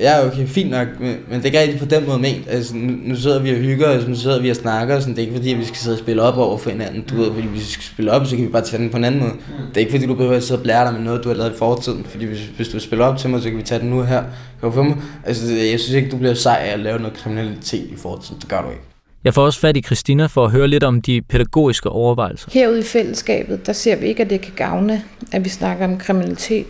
Ja, 0.00 0.26
okay, 0.26 0.46
fint 0.46 0.70
nok, 0.70 0.88
men, 1.00 1.16
men 1.30 1.42
det 1.42 1.42
er 1.42 1.44
ikke 1.44 1.60
rigtig 1.60 1.78
på 1.78 1.84
den 1.84 2.06
måde 2.06 2.18
ment. 2.18 2.48
Altså, 2.48 2.76
nu, 2.76 2.92
nu 3.02 3.16
sidder 3.16 3.42
vi 3.42 3.50
og 3.50 3.56
hygger 3.56 3.98
os, 3.98 4.08
nu 4.08 4.14
sidder 4.14 4.42
vi 4.42 4.50
og 4.50 4.56
snakker, 4.56 5.00
sådan, 5.00 5.14
det 5.14 5.22
er 5.22 5.26
ikke 5.26 5.36
fordi, 5.36 5.54
vi 5.54 5.64
skal 5.64 5.76
sidde 5.76 5.94
og 5.94 5.98
spille 5.98 6.22
op 6.22 6.36
over 6.36 6.58
for 6.58 6.70
hinanden. 6.70 7.02
Du 7.02 7.16
ved, 7.16 7.32
fordi 7.32 7.46
hvis 7.46 7.60
vi 7.60 7.70
skal 7.70 7.84
spille 7.84 8.12
op, 8.12 8.26
så 8.26 8.36
kan 8.36 8.44
vi 8.44 8.50
bare 8.50 8.62
tage 8.62 8.82
den 8.82 8.90
på 8.90 8.96
en 8.96 9.04
anden 9.04 9.20
måde. 9.20 9.32
Mm. 9.32 9.66
Det 9.68 9.76
er 9.76 9.80
ikke 9.80 9.92
fordi, 9.92 10.06
du 10.06 10.14
behøver 10.14 10.36
at 10.36 10.42
sidde 10.42 10.58
og 10.58 10.62
blære 10.62 10.84
dig 10.84 10.94
med 10.94 11.02
noget, 11.02 11.24
du 11.24 11.28
har 11.28 11.36
lavet 11.36 11.52
i 11.52 11.56
fortiden. 11.58 12.04
Fordi 12.08 12.24
hvis, 12.24 12.40
hvis 12.56 12.68
du 12.68 12.80
spiller 12.80 13.04
op 13.06 13.18
til 13.18 13.30
mig, 13.30 13.42
så 13.42 13.48
kan 13.48 13.58
vi 13.58 13.62
tage 13.62 13.80
den 13.80 13.90
nu 13.90 14.02
her. 14.02 14.22
Kan 14.60 14.68
du 14.68 14.70
få 14.70 14.82
mig? 14.82 14.96
Altså, 15.24 15.54
jeg 15.54 15.80
synes 15.80 15.92
ikke, 15.94 16.10
du 16.10 16.16
bliver 16.16 16.34
sej 16.34 16.58
af 16.68 16.72
at 16.72 16.80
lave 16.80 16.98
noget 16.98 17.16
kriminalitet 17.16 17.86
i 17.90 17.96
fortiden. 17.96 18.40
Det 18.40 18.48
gør 18.48 18.62
du 18.62 18.70
ikke. 18.70 18.93
Jeg 19.24 19.34
får 19.34 19.44
også 19.44 19.60
fat 19.60 19.76
i 19.76 19.82
Christina 19.82 20.26
for 20.26 20.44
at 20.44 20.50
høre 20.50 20.68
lidt 20.68 20.84
om 20.84 21.02
de 21.02 21.22
pædagogiske 21.22 21.88
overvejelser. 21.88 22.48
Herude 22.52 22.78
i 22.78 22.82
fællesskabet, 22.82 23.66
der 23.66 23.72
ser 23.72 23.96
vi 23.96 24.06
ikke, 24.06 24.22
at 24.22 24.30
det 24.30 24.40
kan 24.40 24.52
gavne, 24.56 25.02
at 25.32 25.44
vi 25.44 25.48
snakker 25.48 25.84
om 25.84 25.98
kriminalitet 25.98 26.66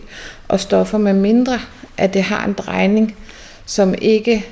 og 0.47 0.59
stoffer 0.59 0.97
med 0.97 1.13
mindre, 1.13 1.59
at 1.97 2.13
det 2.13 2.23
har 2.23 2.45
en 2.45 2.53
drejning, 2.53 3.15
som 3.65 3.95
ikke 4.01 4.45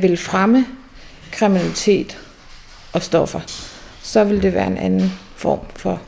vil 0.00 0.16
fremme 0.16 0.66
kriminalitet 1.32 2.18
og 2.92 3.02
stoffer. 3.02 3.40
Så 4.02 4.24
vil 4.24 4.42
det 4.42 4.54
være 4.54 4.66
en 4.66 4.78
anden 4.78 5.12
form 5.36 5.60
for 5.76 6.00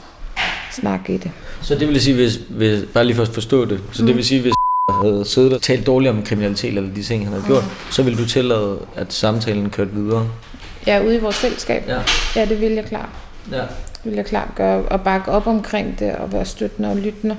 snak 0.72 1.10
i 1.10 1.16
det. 1.16 1.30
Så 1.62 1.74
det 1.74 1.88
vil 1.88 2.00
sige, 2.00 2.14
hvis, 2.14 2.40
hvis 2.50 2.84
bare 2.94 3.04
lige 3.04 3.16
for 3.16 3.22
at 3.22 3.28
forstå 3.28 3.64
det, 3.64 3.80
så 3.92 4.02
mm. 4.02 4.06
det 4.06 4.16
vil 4.16 4.24
sige, 4.24 4.40
hvis 4.40 4.54
havde 5.02 5.24
siddet 5.24 5.52
og 5.52 5.62
talt 5.62 5.86
dårligt 5.86 6.10
om 6.10 6.22
kriminalitet 6.22 6.76
eller 6.76 6.94
de 6.94 7.02
ting, 7.02 7.24
han 7.24 7.32
havde 7.32 7.46
gjort, 7.46 7.64
mm. 7.64 7.92
så 7.92 8.02
vil 8.02 8.18
du 8.18 8.26
tillade, 8.26 8.78
at 8.96 9.12
samtalen 9.12 9.70
kørte 9.70 9.90
videre? 9.92 10.28
Ja, 10.86 11.04
ude 11.04 11.16
i 11.16 11.18
vores 11.18 11.36
fællesskab. 11.36 11.88
Ja, 11.88 11.98
ja 12.36 12.44
det 12.44 12.60
vil 12.60 12.72
jeg 12.72 12.84
klart. 12.84 13.08
Ja. 13.50 13.56
Det 13.56 14.04
vil 14.04 14.14
jeg 14.14 14.24
klart 14.24 14.48
gøre, 14.56 14.82
og 14.82 15.00
bakke 15.00 15.30
op 15.30 15.46
omkring 15.46 15.98
det, 15.98 16.14
og 16.14 16.32
være 16.32 16.44
støttende 16.44 16.90
og 16.90 16.96
lyttende. 16.96 17.36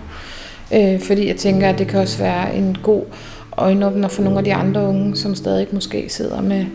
Øh, 0.74 1.02
fordi 1.02 1.28
jeg 1.28 1.36
tænker, 1.36 1.70
at 1.70 1.80
det 1.80 1.88
kan 1.88 2.00
også 2.00 2.18
være 2.18 2.56
en 2.56 2.78
god 2.84 3.04
øjenåbner 3.58 4.08
for 4.08 4.22
nogle 4.22 4.38
af 4.38 4.44
de 4.44 4.54
andre 4.54 4.82
unge, 4.82 5.16
som 5.16 5.36
stadig 5.36 5.68
måske 5.72 6.10
sidder 6.10 6.42
med, 6.42 6.66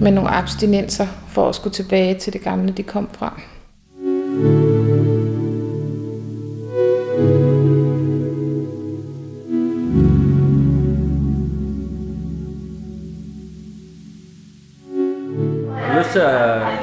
med 0.00 0.10
nogle 0.10 0.30
abstinenser 0.30 1.06
for 1.28 1.48
at 1.48 1.54
skulle 1.54 1.74
tilbage 1.74 2.14
til 2.14 2.32
det 2.32 2.42
gamle, 2.42 2.72
de 2.72 2.82
kom 2.82 3.08
fra. 3.18 3.40
Har 4.04 4.73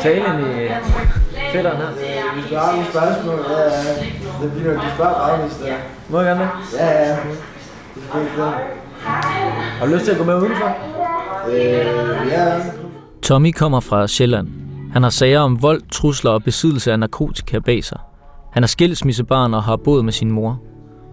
tale 0.04 0.18
ind 0.18 0.40
i 0.48 0.70
fætteren 1.54 1.78
her? 1.78 2.34
Hvis 2.36 2.46
du 2.50 2.56
har 2.56 2.72
nogle 2.72 2.88
spørgsmål, 2.90 3.40
ja, 3.50 3.64
ja. 3.64 3.94
Det 4.42 4.52
bliver 4.52 4.74
du 4.74 4.82
spørger 4.96 5.14
bare, 5.14 5.38
hvis 5.38 5.58
det 5.58 5.70
er. 5.72 5.76
Må 6.10 6.22
jeg 6.22 6.26
gerne 6.26 6.42
det? 6.42 6.50
Ja, 6.80 7.10
ja. 7.10 7.10
Det 7.96 8.04
er 8.14 8.20
ikke 8.20 8.32
det. 8.38 8.54
Har 9.80 9.86
du 9.86 9.92
lyst 9.94 10.06
til 10.06 10.12
at 10.12 10.18
gå 10.18 10.24
med 10.24 10.36
udenfor? 10.36 10.76
Øh, 11.50 12.32
ja. 12.32 12.54
Tommy 13.24 13.52
kommer 13.52 13.80
fra 13.80 14.08
Sjælland. 14.08 14.48
Han 14.94 15.04
har 15.04 15.10
sager 15.10 15.40
om 15.40 15.62
vold, 15.62 15.82
trusler 15.92 16.32
og 16.32 16.44
besiddelse 16.44 16.92
af 16.92 17.00
narkotika 17.00 17.60
bag 17.60 17.84
sig. 17.84 17.98
Han 18.54 18.64
er 18.64 18.68
skilsmissebarn 18.68 19.54
og 19.54 19.64
har 19.64 19.76
boet 19.76 20.06
med 20.06 20.14
sin 20.14 20.32
mor. 20.32 20.60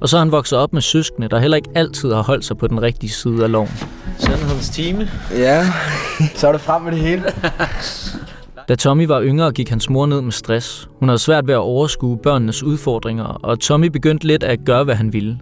Og 0.00 0.09
så 0.09 0.16
er 0.16 0.18
han 0.18 0.33
vokset 0.33 0.59
op 0.59 0.73
med 0.73 0.83
søskende, 0.83 1.28
der 1.28 1.38
heller 1.38 1.57
ikke 1.57 1.71
altid 1.75 2.12
har 2.12 2.23
holdt 2.23 2.45
sig 2.45 2.59
på 2.59 2.66
den 2.66 2.83
rigtige 2.83 3.11
side 3.11 3.45
af 3.45 3.50
loven. 3.52 3.71
Sandhedens 4.18 4.68
time. 4.68 5.09
Ja, 5.33 5.66
så 6.35 6.49
er 6.49 6.52
det 6.52 6.61
frem 6.61 6.83
med 6.83 6.92
det 6.92 7.00
hele. 7.00 7.23
Da 8.69 8.75
Tommy 8.75 9.07
var 9.07 9.23
yngre, 9.23 9.53
gik 9.53 9.69
hans 9.69 9.91
mor 9.91 10.07
ned 10.07 10.21
med 10.21 10.33
stress. 10.33 10.89
Hun 10.99 11.09
havde 11.09 11.19
svært 11.19 11.47
ved 11.47 11.55
at 11.55 11.59
overskue 11.59 12.19
børnenes 12.19 12.63
udfordringer, 12.63 13.25
og 13.25 13.61
Tommy 13.61 13.87
begyndte 13.87 14.27
lidt 14.27 14.43
at 14.43 14.65
gøre, 14.65 14.85
hvad 14.85 14.95
han 14.95 15.13
ville. 15.13 15.39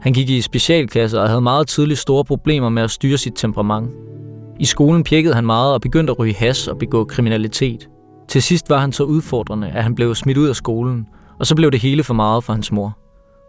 Han 0.00 0.12
gik 0.12 0.30
i 0.30 0.40
specialklasse 0.40 1.20
og 1.20 1.28
havde 1.28 1.40
meget 1.40 1.68
tidligt 1.68 1.98
store 1.98 2.24
problemer 2.24 2.68
med 2.68 2.82
at 2.82 2.90
styre 2.90 3.18
sit 3.18 3.32
temperament. 3.36 3.90
I 4.60 4.64
skolen 4.64 5.04
pjekkede 5.04 5.34
han 5.34 5.46
meget 5.46 5.74
og 5.74 5.80
begyndte 5.80 6.10
at 6.10 6.18
ryge 6.18 6.34
has 6.34 6.68
og 6.68 6.78
begå 6.78 7.04
kriminalitet. 7.04 7.88
Til 8.28 8.42
sidst 8.42 8.70
var 8.70 8.78
han 8.78 8.92
så 8.92 9.04
udfordrende, 9.04 9.68
at 9.68 9.82
han 9.82 9.94
blev 9.94 10.14
smidt 10.14 10.38
ud 10.38 10.48
af 10.48 10.56
skolen, 10.56 11.06
og 11.38 11.46
så 11.46 11.56
blev 11.56 11.70
det 11.70 11.80
hele 11.80 12.04
for 12.04 12.14
meget 12.14 12.44
for 12.44 12.52
hans 12.52 12.72
mor. 12.72 12.98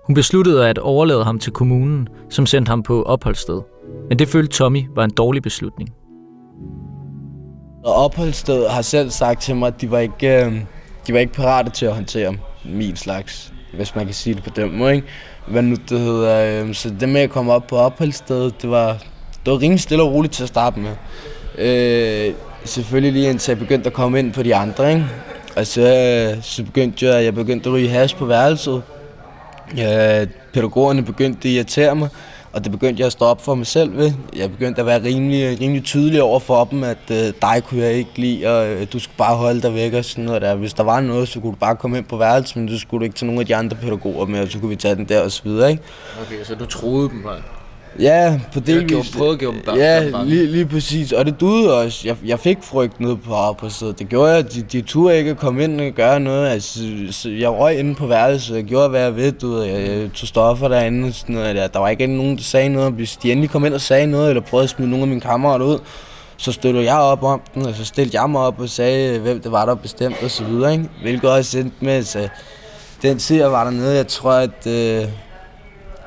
Hun 0.08 0.14
besluttede 0.14 0.68
at 0.68 0.78
overlade 0.78 1.24
ham 1.24 1.40
til 1.40 1.54
kommunen, 1.54 2.08
som 2.30 2.46
sendte 2.46 2.70
ham 2.70 2.84
på 2.84 3.04
opholdssted. 3.04 3.62
Men 4.10 4.20
det 4.20 4.28
følte 4.28 4.58
Tommy 4.58 4.84
var 4.96 5.04
en 5.04 5.12
dårlig 5.12 5.44
beslutning. 5.44 5.90
Og 7.84 7.94
opholdsstedet 7.94 8.72
har 8.72 8.82
selv 8.82 9.10
sagt 9.10 9.42
til 9.42 9.56
mig, 9.56 9.68
at 9.68 9.82
de 9.82 9.92
var 9.92 10.00
ikke, 10.00 10.46
øh, 10.46 10.54
de 11.08 11.14
var 11.14 11.20
ikke 11.20 11.34
parate 11.34 11.70
til 11.70 11.86
at 11.86 11.94
håndtere 11.94 12.36
min 12.66 12.96
slags, 12.96 13.54
hvis 13.74 13.96
man 13.96 14.06
kan 14.06 14.14
sige 14.14 14.34
det 14.34 14.44
på 14.44 14.50
den 14.56 14.78
måde. 14.78 14.96
Ikke? 14.96 15.08
Hvad 15.48 15.62
nu 15.62 15.76
det 15.90 16.00
hedder, 16.00 16.64
øh, 16.66 16.74
så 16.74 16.94
det 17.00 17.10
med 17.10 17.22
at 17.22 17.30
komme 17.30 17.54
op 17.54 17.68
på 17.68 17.78
opholdsstedet, 17.78 18.62
det 18.62 18.70
var, 18.70 18.98
det 19.46 19.54
var 19.54 19.62
rimelig 19.62 19.80
stille 19.80 20.04
og 20.04 20.14
roligt 20.14 20.34
til 20.34 20.44
at 20.44 20.50
starte 20.50 20.80
med. 20.80 20.92
Øh, 21.58 22.34
selvfølgelig 22.66 23.14
lige 23.14 23.30
indtil 23.30 23.52
jeg 23.52 23.60
begyndte 23.60 23.88
at 23.88 23.94
komme 23.94 24.20
ind 24.20 24.34
på 24.34 24.44
de 24.44 24.56
andre, 24.56 24.90
ikke? 24.94 25.06
Og 25.56 25.68
så, 25.68 25.82
øh, 25.82 26.44
så 26.44 26.64
begyndte 26.64 27.06
jeg, 27.06 27.24
jeg 27.24 27.36
begyndte 27.36 27.70
at 27.70 27.74
ryge 27.74 27.90
hash 27.90 28.16
på 28.16 28.26
værelset. 28.26 28.82
Ja, 29.78 30.26
pædagogerne 30.54 31.04
begyndte 31.04 31.48
at 31.48 31.54
irritere 31.54 31.96
mig, 31.96 32.10
og 32.54 32.64
det 32.64 32.72
begyndte 32.72 33.00
jeg 33.00 33.06
at 33.06 33.12
stå 33.12 33.26
op 33.26 33.46
for 33.46 33.56
mig 33.56 33.68
selv 33.68 33.98
ved. 33.98 34.12
Jeg 34.36 34.52
begyndte 34.52 34.82
at 34.82 34.86
være 34.86 35.04
rimelig, 35.04 35.60
rimelig 35.62 35.84
tydelig 35.84 36.22
over 36.22 36.40
for 36.40 36.64
dem, 36.64 36.84
at 36.84 36.98
øh, 37.12 37.34
dig 37.42 37.64
kunne 37.68 37.82
jeg 37.82 37.94
ikke 37.94 38.12
lide, 38.16 38.48
og 38.48 38.68
øh, 38.68 38.88
du 38.94 39.00
skulle 39.00 39.18
bare 39.18 39.36
holde 39.36 39.62
dig 39.62 39.74
væk 39.74 39.94
og 39.94 40.06
sådan 40.06 40.24
noget 40.24 40.42
der. 40.42 40.56
Hvis 40.56 40.74
der 40.74 40.84
var 40.84 41.02
noget, 41.02 41.28
så 41.28 41.40
kunne 41.40 41.52
du 41.52 41.58
bare 41.58 41.76
komme 41.76 41.98
ind 41.98 42.06
på 42.06 42.18
værelset, 42.18 42.56
men 42.56 42.68
du 42.68 42.80
skulle 42.80 43.06
ikke 43.06 43.16
til 43.16 43.26
nogen 43.28 43.42
af 43.42 43.48
de 43.48 43.56
andre 43.56 43.78
pædagoger 43.78 44.26
med, 44.26 44.40
og 44.40 44.48
så 44.48 44.60
kunne 44.60 44.70
vi 44.70 44.76
tage 44.76 44.96
den 44.96 45.06
der 45.06 45.22
og 45.22 45.32
så 45.32 45.42
videre, 45.44 45.72
ikke? 45.72 45.84
Okay, 46.22 46.44
så 46.44 46.56
du 46.56 46.66
troede 46.66 47.10
dem 47.10 47.24
bare? 47.24 47.42
Ja, 48.00 48.40
på 48.54 48.60
det 48.60 48.70
Eller 48.70 48.88
gjorde, 48.88 49.08
prøvede 49.18 49.34
at 49.34 49.40
gøre 49.40 49.52
dem 49.52 49.62
bare 49.66 49.78
Ja, 49.78 50.24
lige, 50.24 50.46
lige 50.46 50.66
præcis. 50.66 51.12
Og 51.12 51.26
det 51.26 51.40
duede 51.40 51.78
også. 51.82 52.08
Jeg, 52.08 52.16
jeg 52.26 52.40
fik 52.40 52.58
frygt 52.62 53.00
ned 53.00 53.16
på 53.16 53.34
arbejdet. 53.34 54.00
Det 54.00 54.10
gjorde 54.10 54.32
jeg. 54.34 54.54
De, 54.54 54.62
de 54.62 54.82
turde 54.82 55.18
ikke 55.18 55.36
komme 55.36 55.64
ind 55.64 55.82
og 55.82 55.92
gøre 55.92 56.20
noget. 56.20 56.50
Altså, 56.50 56.80
så 57.12 57.30
jeg 57.30 57.50
røg 57.50 57.80
inde 57.80 57.96
på 57.96 58.08
værelset. 58.08 58.56
Jeg 58.56 58.64
gjorde, 58.64 58.90
hvad 58.90 59.02
jeg 59.02 59.16
ved. 59.16 59.32
Du 59.32 59.48
ved. 59.48 59.64
Jeg, 59.64 59.88
jeg 59.88 60.10
tog 60.14 60.28
stoffer 60.28 60.68
derinde. 60.68 61.08
Og 61.08 61.14
sådan 61.14 61.36
noget 61.36 61.56
der. 61.56 61.68
der 61.68 61.80
var 61.80 61.90
ikke 61.90 62.08
nogen, 62.08 62.38
der 62.38 62.44
sagde 62.44 62.70
noget. 62.70 62.94
Hvis 62.94 63.18
de 63.18 63.32
endelig 63.32 63.50
kom 63.50 63.66
ind 63.66 63.74
og 63.74 63.82
sagde 63.82 64.08
noget, 64.08 64.30
eller 64.30 64.42
prøvede 64.42 64.64
at 64.64 64.70
smide 64.70 64.90
nogle 64.90 65.04
af 65.04 65.08
mine 65.08 65.22
kammerater 65.22 65.66
ud, 65.66 65.80
så 66.38 66.52
støttede 66.52 66.86
jeg 66.86 66.98
op 66.98 67.24
om 67.24 67.42
den, 67.54 67.66
og 67.66 67.76
så 67.76 67.86
stillede 67.86 68.22
jeg 68.22 68.30
mig 68.30 68.42
op 68.42 68.60
og 68.60 68.70
sagde, 68.70 69.20
hvem 69.20 69.42
det 69.42 69.52
var, 69.52 69.66
der 69.66 69.76
bestemte. 69.76 70.26
Ikke? 70.72 70.90
Hvilket 71.02 71.30
også 71.30 71.60
endte 71.60 71.76
med, 71.86 72.04
så 72.04 72.30
den 73.02 73.20
tid, 73.20 73.38
jeg 73.38 73.52
var 73.52 73.64
dernede, 73.64 73.96
jeg 73.96 74.08
tror, 74.08 74.32
at 74.32 74.68
øh, 74.68 75.08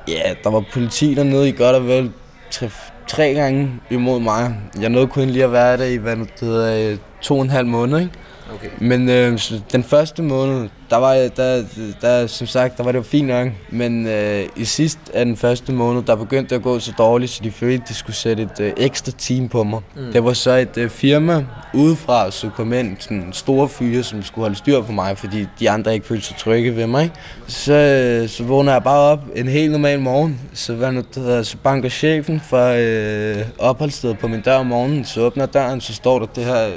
Ja, 0.08 0.34
der 0.44 0.50
var 0.50 0.64
politi 0.72 1.14
dernede 1.14 1.48
i 1.48 1.52
godt 1.52 1.76
og 1.76 1.86
vel 1.86 2.12
tre, 2.50 2.70
tre 3.06 3.34
gange 3.34 3.80
imod 3.90 4.20
mig. 4.20 4.56
Jeg 4.80 4.90
nåede 4.90 5.06
kun 5.06 5.28
lige 5.28 5.44
at 5.44 5.52
være 5.52 5.76
der 5.76 5.84
i 5.84 5.96
hvad 5.96 6.16
det 6.16 6.28
hedder, 6.40 6.90
øh, 6.90 6.98
to 7.20 7.36
og 7.36 7.42
en 7.42 7.50
halv 7.50 7.66
måned, 7.66 7.98
ikke? 8.00 8.12
Okay. 8.52 8.68
Men 8.78 9.08
øh, 9.08 9.38
så 9.38 9.60
den 9.72 9.84
første 9.84 10.22
måned, 10.22 10.68
der 10.90 10.96
var, 10.96 11.14
der, 11.14 11.64
der, 12.00 12.26
som 12.26 12.46
sagt, 12.46 12.78
der 12.78 12.84
var 12.84 12.92
det 12.92 12.98
jo 12.98 13.02
fint 13.02 13.28
nok. 13.28 13.48
Men 13.70 14.06
øh, 14.06 14.44
i 14.56 14.64
sidst 14.64 14.98
af 15.14 15.24
den 15.24 15.36
første 15.36 15.72
måned, 15.72 16.02
der 16.02 16.16
begyndte 16.16 16.50
det 16.50 16.56
at 16.56 16.62
gå 16.62 16.78
så 16.78 16.92
dårligt, 16.98 17.30
så 17.30 17.40
de 17.44 17.50
følte, 17.50 17.82
at 17.82 17.88
de 17.88 17.94
skulle 17.94 18.16
sætte 18.16 18.42
et 18.42 18.60
øh, 18.60 18.72
ekstra 18.76 19.12
team 19.18 19.48
på 19.48 19.64
mig. 19.64 19.80
Mm. 19.96 20.12
Det 20.12 20.24
var 20.24 20.32
så 20.32 20.50
et 20.50 20.76
øh, 20.76 20.90
firma 20.90 21.44
udefra, 21.74 22.30
som 22.30 22.50
kom 22.50 22.72
ind, 22.72 22.96
sådan 23.00 23.28
store 23.32 23.68
fyre, 23.68 24.02
som 24.02 24.22
skulle 24.22 24.42
holde 24.42 24.56
styr 24.56 24.82
på 24.82 24.92
mig, 24.92 25.18
fordi 25.18 25.46
de 25.60 25.70
andre 25.70 25.94
ikke 25.94 26.06
følte 26.06 26.26
sig 26.26 26.36
trygge 26.36 26.76
ved 26.76 26.86
mig. 26.86 27.10
Så, 27.46 27.72
øh, 27.72 28.28
så 28.28 28.44
vågner 28.44 28.72
jeg 28.72 28.82
bare 28.82 29.00
op 29.00 29.20
en 29.34 29.48
helt 29.48 29.72
normal 29.72 30.00
morgen. 30.00 30.40
Så, 30.54 30.74
hvad 30.74 30.92
nu, 30.92 31.02
hedder, 31.14 31.42
så 31.42 31.56
banker 31.62 31.88
chefen 31.88 32.40
for 32.48 32.74
øh, 32.76 33.44
opholdsstedet 33.58 34.18
på 34.18 34.28
min 34.28 34.40
dør 34.40 34.56
om 34.56 34.66
morgenen, 34.66 35.04
så 35.04 35.20
åbner 35.20 35.46
døren, 35.46 35.80
så 35.80 35.94
står 35.94 36.18
der 36.18 36.26
det 36.26 36.44
her 36.44 36.68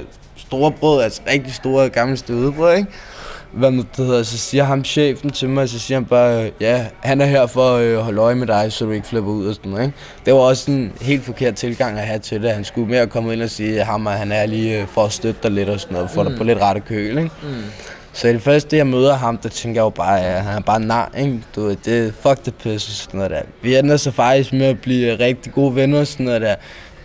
store 0.48 0.72
brød, 0.72 1.04
altså 1.04 1.22
rigtig 1.32 1.54
store 1.54 1.90
gamle 1.90 2.18
stødebrød, 2.18 2.78
ikke? 2.78 2.90
Hvad 3.52 3.72
nu 3.72 3.84
det 3.98 4.06
hedder, 4.06 4.24
så 4.24 4.38
siger 4.38 4.64
ham 4.64 4.84
chefen 4.84 5.30
til 5.30 5.50
mig, 5.50 5.70
så 5.70 5.80
siger 5.80 5.98
han 5.98 6.06
bare, 6.06 6.52
ja, 6.62 6.86
han 7.00 7.22
er 7.22 7.26
her 7.26 7.48
for 7.48 7.76
at 7.76 7.82
øh, 7.82 7.98
holde 7.98 8.22
øje 8.22 8.36
med 8.36 8.48
dig, 8.48 8.72
så 8.72 8.86
du 8.86 8.92
ikke 8.92 9.08
flipper 9.08 9.32
ud 9.32 9.48
og 9.48 9.56
sådan 9.56 9.72
noget, 9.72 9.86
ikke? 9.86 9.98
Det 10.26 10.34
var 10.34 10.40
også 10.40 10.72
en 10.72 10.92
helt 11.02 11.26
forkert 11.26 11.56
tilgang 11.56 12.00
at 12.00 12.08
have 12.08 12.20
til 12.20 12.42
det. 12.42 12.52
Han 12.52 12.64
skulle 12.64 12.90
mere 12.90 13.08
komme 13.08 13.34
ind 13.34 13.42
og 13.42 13.50
sige, 13.50 13.80
at 13.80 13.86
ham, 13.86 14.06
han 14.06 14.32
er 14.32 14.46
lige 14.46 14.82
øh, 14.82 14.88
for 14.88 15.06
at 15.06 15.12
støtte 15.12 15.40
dig 15.44 15.52
lidt 15.52 15.70
og 15.70 15.80
sådan 15.80 15.94
noget, 15.94 16.10
få 16.10 16.24
mm. 16.24 16.30
dig 16.30 16.38
på 16.38 16.44
lidt 16.44 16.60
rette 16.62 16.82
køl, 16.82 17.18
ikke? 17.18 17.32
Mm. 17.44 17.64
Så 18.14 18.28
det 18.28 18.42
første, 18.42 18.78
jeg 18.78 18.88
møder 18.88 19.16
ham, 19.16 19.38
der 19.38 19.50
tænker 19.50 19.82
jeg 19.82 19.86
jo 19.86 19.90
bare, 19.90 20.22
at 20.22 20.44
han 20.44 20.56
er 20.56 20.60
bare 20.60 20.80
nar, 20.80 21.12
ikke? 21.18 21.40
Du 21.56 21.62
ved, 21.62 21.76
det 21.86 22.08
er 22.08 22.12
fuck 22.22 22.44
the 22.44 22.52
piss 22.52 22.88
og 22.88 22.94
sådan 22.94 23.18
noget 23.18 23.32
der. 23.32 23.42
Vi 23.62 23.78
ender 23.78 23.98
så 23.98 24.12
faktisk 24.12 24.54
med 24.54 24.66
at 24.66 24.82
blive 24.82 25.20
rigtig 25.20 25.54
gode 25.54 25.76
venner 25.76 26.00
og 26.00 26.08
sådan 26.08 26.26
noget 26.26 26.42
der. 26.42 26.56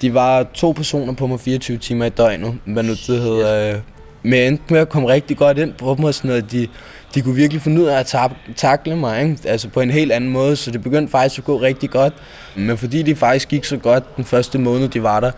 De 0.02 0.14
var 0.14 0.46
to 0.54 0.72
personer 0.72 1.12
på 1.12 1.26
mig 1.26 1.40
24 1.40 1.78
timer 1.78 2.04
i 2.04 2.08
døgnet, 2.08 2.58
hvad 2.64 2.82
nu 2.82 2.92
det 2.92 3.20
hedder. 3.20 3.74
Øh, 3.74 3.80
men 4.22 4.34
jeg 4.34 4.46
endte 4.46 4.64
med 4.70 4.80
at 4.80 4.88
komme 4.88 5.08
rigtig 5.08 5.36
godt 5.36 5.58
ind 5.58 5.72
på 5.72 5.94
dem 5.96 6.04
og 6.04 6.14
sådan 6.14 6.28
noget. 6.28 6.52
De, 6.52 6.68
de 7.14 7.22
kunne 7.22 7.34
virkelig 7.34 7.62
finde 7.62 7.80
ud 7.82 7.86
af 7.86 7.98
at 7.98 8.16
takle 8.56 8.96
mig, 8.96 9.22
ikke? 9.22 9.38
altså 9.44 9.68
på 9.68 9.80
en 9.80 9.90
helt 9.90 10.12
anden 10.12 10.30
måde, 10.30 10.56
så 10.56 10.70
det 10.70 10.82
begyndte 10.82 11.10
faktisk 11.10 11.38
at 11.38 11.44
gå 11.44 11.60
rigtig 11.60 11.90
godt. 11.90 12.14
Men 12.56 12.78
fordi 12.78 13.02
det 13.02 13.18
faktisk 13.18 13.48
gik 13.48 13.64
så 13.64 13.76
godt 13.76 14.16
den 14.16 14.24
første 14.24 14.58
måned, 14.58 14.88
de 14.88 15.02
var 15.02 15.20
der, 15.20 15.30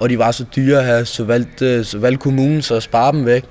og 0.00 0.08
de 0.08 0.18
var 0.18 0.30
så 0.30 0.44
dyre 0.56 0.78
at 0.78 0.84
have, 0.84 1.04
så 1.04 1.24
valgte, 1.24 1.66
øh, 1.66 1.84
så 1.84 1.98
valgte 1.98 2.18
kommunen 2.18 2.62
så 2.62 2.74
at 2.74 2.82
spare 2.82 3.12
dem 3.12 3.26
væk. 3.26 3.44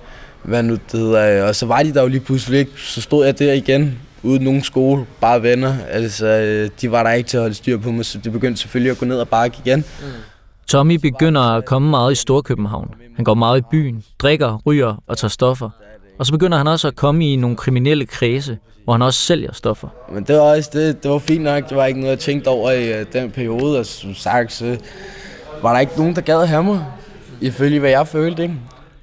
Hvad 0.43 0.63
nu 0.63 0.73
det 0.91 0.99
hedder. 0.99 1.43
Og 1.43 1.55
så 1.55 1.65
var 1.65 1.83
de 1.83 1.93
der 1.93 2.01
jo 2.01 2.07
lige 2.07 2.21
pludselig 2.21 2.59
ikke, 2.59 2.71
så 2.77 3.01
stod 3.01 3.25
jeg 3.25 3.39
der 3.39 3.53
igen, 3.53 3.99
uden 4.23 4.43
nogen 4.43 4.63
skole, 4.63 5.05
bare 5.21 5.43
venner. 5.43 5.75
Altså, 5.91 6.25
øh, 6.25 6.69
de 6.81 6.91
var 6.91 7.03
der 7.03 7.11
ikke 7.11 7.29
til 7.29 7.37
at 7.37 7.41
holde 7.41 7.55
styr 7.55 7.77
på 7.77 7.91
mig, 7.91 8.05
så 8.05 8.17
det 8.17 8.31
begyndte 8.31 8.61
selvfølgelig 8.61 8.91
at 8.91 8.97
gå 8.97 9.05
ned 9.05 9.19
og 9.19 9.29
bakke 9.29 9.57
igen. 9.65 9.79
Mm. 9.79 10.05
Tommy 10.69 10.95
begynder 10.95 11.41
at 11.41 11.65
komme 11.65 11.89
meget 11.89 12.11
i 12.11 12.15
Storkøbenhavn. 12.15 12.93
Han 13.15 13.25
går 13.25 13.33
meget 13.33 13.59
i 13.59 13.63
byen, 13.71 14.03
drikker, 14.19 14.61
ryger 14.65 15.03
og 15.07 15.17
tager 15.17 15.29
stoffer. 15.29 15.69
Og 16.19 16.25
så 16.25 16.31
begynder 16.31 16.57
han 16.57 16.67
også 16.67 16.87
at 16.87 16.95
komme 16.95 17.33
i 17.33 17.35
nogle 17.35 17.57
kriminelle 17.57 18.05
kredse, 18.05 18.57
hvor 18.83 18.93
han 18.93 19.01
også 19.01 19.19
sælger 19.19 19.53
stoffer. 19.53 19.87
Men 20.13 20.23
det 20.23 20.35
var 20.35 20.41
også 20.41 20.69
det, 20.73 21.03
det 21.03 21.11
var 21.11 21.19
fint 21.19 21.43
nok. 21.43 21.69
Det 21.69 21.77
var 21.77 21.85
ikke 21.85 21.99
noget, 21.99 22.11
jeg 22.11 22.19
tænkte 22.19 22.47
over 22.47 22.71
i 22.71 23.01
uh, 23.01 23.07
den 23.13 23.31
periode. 23.31 23.79
Og 23.79 23.85
som 23.85 24.13
sagt, 24.13 24.53
så 24.53 24.77
var 25.61 25.73
der 25.73 25.79
ikke 25.79 25.93
nogen, 25.97 26.15
der 26.15 26.21
gad 26.21 26.41
at 26.41 26.47
have 26.49 26.63
mig. 26.63 26.85
Ifølge 27.41 27.79
hvad 27.79 27.89
jeg 27.89 28.07
følte, 28.07 28.43
ikke? 28.43 28.55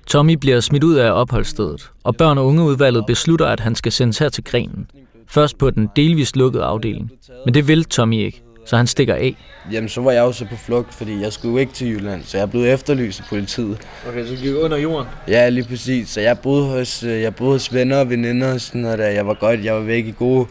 Tommy 0.07 0.33
bliver 0.33 0.61
smidt 0.61 0.85
ud 0.85 0.95
af 0.95 1.11
opholdsstedet, 1.11 1.91
og 2.05 2.17
børn- 2.17 2.39
og 2.39 2.47
ungeudvalget 2.47 3.05
beslutter, 3.07 3.47
at 3.47 3.61
han 3.61 3.75
skal 3.75 3.93
sendes 3.93 4.19
her 4.19 4.29
til 4.29 4.45
Grenen. 4.45 4.87
Først 5.29 5.59
på 5.59 5.71
den 5.71 5.89
delvist 5.97 6.37
lukkede 6.37 6.65
afdeling. 6.65 7.11
Men 7.45 7.55
det 7.55 7.69
vil 7.69 7.85
Tommy 7.85 8.25
ikke 8.25 8.46
så 8.67 8.77
han 8.77 8.87
stikker 8.87 9.15
af. 9.15 9.37
Jamen, 9.73 9.89
så 9.89 10.01
var 10.01 10.11
jeg 10.11 10.21
jo 10.21 10.33
så 10.33 10.45
på 10.45 10.57
flugt, 10.57 10.95
fordi 10.95 11.21
jeg 11.23 11.33
skulle 11.33 11.53
jo 11.53 11.59
ikke 11.59 11.73
til 11.73 11.89
Jylland, 11.89 12.23
så 12.25 12.39
jeg 12.39 12.51
blev 12.51 12.65
efterlyst 12.65 13.21
af 13.21 13.27
politiet. 13.29 13.79
Okay, 14.09 14.27
så 14.27 14.37
gik 14.43 14.55
under 14.55 14.77
jorden? 14.77 15.09
Ja, 15.29 15.49
lige 15.49 15.69
præcis. 15.69 16.09
Så 16.09 16.21
jeg 16.21 16.39
boede 16.39 16.65
hos, 16.67 17.03
øh, 17.03 17.23
jeg 17.23 17.35
boede 17.35 17.53
hos 17.53 17.75
venner 17.75 17.97
og 17.97 18.11
veninder 18.11 18.55
og 18.55 18.61
sådan 18.61 18.81
noget 18.81 18.99
der. 18.99 19.07
Jeg 19.07 19.27
var 19.27 19.35
godt, 19.35 19.65
jeg 19.65 19.75
var 19.75 19.81
væk 19.81 20.07
i 20.07 20.15
gode, 20.19 20.47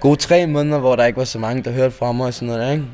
gode 0.00 0.16
tre 0.16 0.46
måneder, 0.46 0.78
hvor 0.78 0.96
der 0.96 1.04
ikke 1.04 1.18
var 1.18 1.24
så 1.24 1.38
mange, 1.38 1.62
der 1.62 1.70
hørte 1.70 1.90
fra 1.96 2.12
mig 2.12 2.26
og 2.26 2.34
sådan 2.34 2.48
noget 2.48 2.62
der, 2.62 2.72
ikke? 2.72 2.84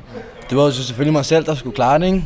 Det 0.49 0.57
var 0.57 0.63
jo 0.63 0.71
selvfølgelig 0.71 1.13
mig 1.13 1.25
selv, 1.25 1.45
der 1.45 1.55
skulle 1.55 1.75
klare 1.75 1.99
det, 1.99 2.05
ikke? 2.05 2.23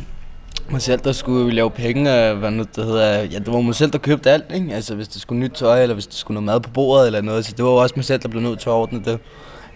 Mig 0.70 0.82
selv, 0.82 1.00
der 1.04 1.12
skulle 1.12 1.54
lave 1.54 1.70
penge, 1.70 2.14
og 2.14 2.36
hvad 2.36 2.50
nu 2.50 2.64
det 2.76 2.84
hedder. 2.84 3.18
Ja, 3.22 3.38
det 3.38 3.52
var 3.52 3.60
mig 3.60 3.74
selv, 3.74 3.90
der 3.90 3.98
købte 3.98 4.30
alt, 4.30 4.44
ikke? 4.54 4.74
Altså, 4.74 4.94
hvis 4.94 5.08
det 5.08 5.22
skulle 5.22 5.40
nyt 5.40 5.50
tøj, 5.50 5.82
eller 5.82 5.94
hvis 5.94 6.06
det 6.06 6.16
skulle 6.16 6.34
noget 6.34 6.46
mad 6.46 6.60
på 6.60 6.70
bordet 6.70 7.06
eller 7.06 7.20
noget. 7.20 7.44
Så 7.44 7.52
det 7.56 7.64
var 7.64 7.70
jo 7.70 7.76
også 7.76 7.92
mig 7.96 8.04
selv, 8.04 8.22
der 8.22 8.28
blev 8.28 8.42
nødt 8.42 8.58
til 8.58 8.68
at 8.68 8.72
ordne 8.72 9.02
det. 9.04 9.18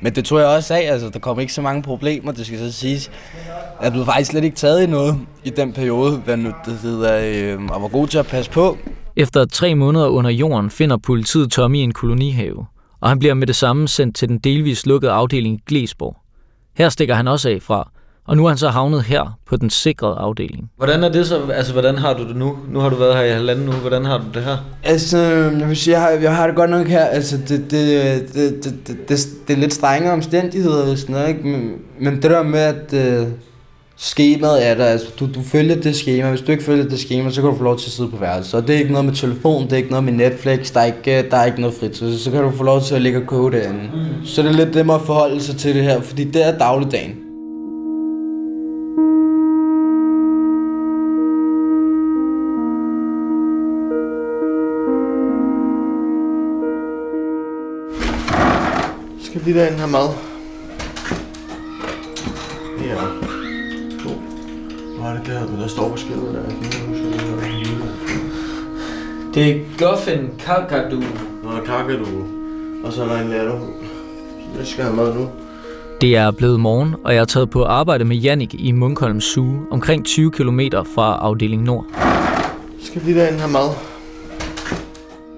Men 0.00 0.14
det 0.14 0.24
tror 0.24 0.38
jeg 0.38 0.48
også 0.48 0.74
af, 0.74 0.92
altså 0.92 1.08
der 1.08 1.18
kom 1.18 1.40
ikke 1.40 1.52
så 1.52 1.62
mange 1.62 1.82
problemer, 1.82 2.32
det 2.32 2.46
skal 2.46 2.58
så 2.58 2.72
siges. 2.72 3.10
Jeg 3.82 3.92
blev 3.92 4.04
faktisk 4.04 4.30
slet 4.30 4.44
ikke 4.44 4.56
taget 4.56 4.82
i 4.82 4.86
noget 4.86 5.18
i 5.44 5.50
den 5.50 5.72
periode, 5.72 6.16
hvad 6.16 6.36
nu 6.36 6.52
det 6.66 6.78
hedder, 6.82 7.20
øh, 7.54 7.64
og 7.64 7.82
var 7.82 7.88
god 7.88 8.06
til 8.06 8.18
at 8.18 8.26
passe 8.26 8.50
på. 8.50 8.78
Efter 9.16 9.44
tre 9.44 9.74
måneder 9.74 10.06
under 10.06 10.30
jorden 10.30 10.70
finder 10.70 10.96
politiet 10.96 11.50
Tommy 11.50 11.76
i 11.76 11.80
en 11.80 11.92
kolonihave, 11.92 12.66
og 13.00 13.08
han 13.08 13.18
bliver 13.18 13.34
med 13.34 13.46
det 13.46 13.56
samme 13.56 13.88
sendt 13.88 14.16
til 14.16 14.28
den 14.28 14.38
delvis 14.38 14.86
lukkede 14.86 15.12
afdeling 15.12 15.56
i 15.56 15.62
Glesborg. 15.66 16.16
Her 16.76 16.88
stikker 16.88 17.14
han 17.14 17.28
også 17.28 17.48
af 17.48 17.62
fra, 17.62 17.90
og 18.26 18.36
nu 18.36 18.44
er 18.44 18.48
han 18.48 18.58
så 18.58 18.68
havnet 18.68 19.02
her 19.02 19.38
på 19.46 19.56
den 19.56 19.70
sikrede 19.70 20.14
afdeling. 20.18 20.70
Hvordan 20.76 21.04
er 21.04 21.08
det 21.08 21.26
så? 21.26 21.40
Altså, 21.54 21.72
hvordan 21.72 21.98
har 21.98 22.14
du 22.14 22.28
det 22.28 22.36
nu? 22.36 22.56
Nu 22.68 22.80
har 22.80 22.88
du 22.88 22.96
været 22.96 23.16
her 23.16 23.22
i 23.22 23.30
halvanden 23.30 23.68
uge. 23.68 23.76
Hvordan 23.76 24.04
har 24.04 24.18
du 24.18 24.24
det 24.34 24.42
her? 24.42 24.56
Altså, 24.84 25.18
jeg 25.58 25.68
vil 25.68 25.76
sige, 25.76 25.92
jeg 25.92 26.02
har, 26.02 26.10
jeg 26.10 26.36
har 26.36 26.46
det 26.46 26.56
godt 26.56 26.70
nok 26.70 26.86
her. 26.86 27.04
Altså, 27.04 27.36
det, 27.48 27.48
det, 27.48 27.70
det, 27.70 28.64
det, 28.64 28.64
det, 28.86 29.08
det, 29.08 29.18
det 29.48 29.56
er 29.56 29.60
lidt 29.60 29.74
strenge 29.74 30.12
omstændigheder, 30.12 30.86
hvis 30.86 31.08
noget, 31.08 31.28
ikke? 31.28 31.42
Men, 31.42 31.72
men 32.00 32.14
det 32.14 32.22
der 32.22 32.42
med, 32.42 32.60
at 32.60 33.22
uh, 33.22 33.28
skemaet 33.96 34.68
er 34.68 34.74
der, 34.74 34.84
altså, 34.84 35.06
du, 35.20 35.28
du 35.34 35.42
følger 35.42 35.80
det 35.80 35.96
schema. 35.96 36.30
Hvis 36.30 36.40
du 36.40 36.52
ikke 36.52 36.64
følger 36.64 36.84
det 36.84 36.98
schema, 36.98 37.30
så 37.30 37.40
kan 37.40 37.50
du 37.50 37.56
få 37.56 37.64
lov 37.64 37.78
til 37.78 37.88
at 37.88 37.92
sidde 37.92 38.10
på 38.10 38.16
værelset. 38.16 38.54
Og 38.54 38.68
det 38.68 38.74
er 38.74 38.78
ikke 38.78 38.92
noget 38.92 39.04
med 39.04 39.14
telefon, 39.14 39.64
det 39.64 39.72
er 39.72 39.76
ikke 39.76 39.90
noget 39.90 40.04
med 40.04 40.12
Netflix, 40.12 40.72
der 40.72 40.80
er 40.80 40.84
ikke, 40.84 41.30
der 41.30 41.36
er 41.36 41.44
ikke 41.44 41.60
noget 41.60 41.76
frit. 41.80 41.96
Så, 41.96 42.18
så 42.18 42.30
kan 42.30 42.42
du 42.42 42.50
få 42.50 42.62
lov 42.62 42.80
til 42.80 42.94
at 42.94 43.02
ligge 43.02 43.18
og 43.18 43.26
kode 43.26 43.56
derinde. 43.56 43.80
Mm. 43.94 44.26
Så 44.26 44.42
det 44.42 44.48
er 44.48 44.52
lidt 44.52 44.74
det 44.74 44.86
med 44.86 44.94
at 44.94 45.00
forholde 45.00 45.42
sig 45.42 45.56
til 45.56 45.74
det 45.74 45.82
her, 45.82 46.00
fordi 46.00 46.24
det 46.24 46.46
er 46.48 46.58
dagligdagen. 46.58 47.23
Lige 59.44 59.58
derinde 59.58 59.78
have 59.78 59.90
mad. 59.90 60.08
Ja. 62.84 62.94
To. 64.02 64.10
Hvad 64.98 65.10
er 65.10 65.14
det 65.16 65.26
der, 65.26 65.46
der 65.60 65.68
står 65.68 65.88
på 65.88 65.96
skiltet 65.96 66.34
der? 66.34 66.40
Jeg 66.40 66.50
kan 66.50 66.64
ikke 66.64 66.80
huske, 66.88 67.04
det 67.04 67.20
Det 69.34 69.50
er 69.50 69.54
Guffin 69.78 70.30
Kakadu. 70.38 71.02
Nå, 71.42 71.50
kakadu. 71.66 72.06
Og 72.84 72.92
så 72.92 73.02
er 73.02 73.08
der 73.08 73.20
en 73.20 73.28
latter. 73.28 73.60
Jeg 74.58 74.66
skal 74.66 74.84
have 74.84 74.96
mad 74.96 75.14
nu. 75.14 75.28
Det 76.00 76.16
er 76.16 76.30
blevet 76.30 76.60
morgen, 76.60 76.94
og 77.04 77.14
jeg 77.14 77.20
er 77.20 77.24
taget 77.24 77.50
på 77.50 77.64
arbejde 77.64 78.04
med 78.04 78.16
Jannik 78.16 78.54
i 78.54 78.72
Munkholm 78.72 79.20
Zoo, 79.20 79.56
omkring 79.70 80.04
20 80.04 80.30
km 80.30 80.60
fra 80.94 81.18
afdeling 81.20 81.62
Nord. 81.62 81.86
Skal 82.80 83.02
lige 83.02 83.20
derinde 83.20 83.38
have 83.38 83.52
mad. 83.52 83.70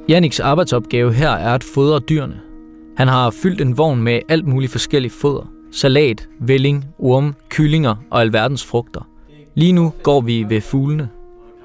Janniks 0.09 0.40
arbejdsopgave 0.40 1.12
her 1.12 1.31
er 1.31 1.55
at 1.55 1.64
fodre 1.64 1.99
dyrene. 1.99 2.40
Han 2.96 3.09
har 3.09 3.30
fyldt 3.30 3.61
en 3.61 3.78
vogn 3.78 4.02
med 4.02 4.20
alt 4.28 4.46
muligt 4.46 4.72
forskelligt 4.72 5.14
foder. 5.14 5.50
Salat, 5.72 6.28
velling, 6.40 6.85
orme, 6.98 7.35
kyllinger 7.48 7.94
og 8.11 8.20
alverdens 8.20 8.64
frugter. 8.64 9.09
Lige 9.54 9.72
nu 9.72 9.92
går 10.02 10.20
vi 10.20 10.44
ved 10.48 10.61
fuglene. 10.61 11.09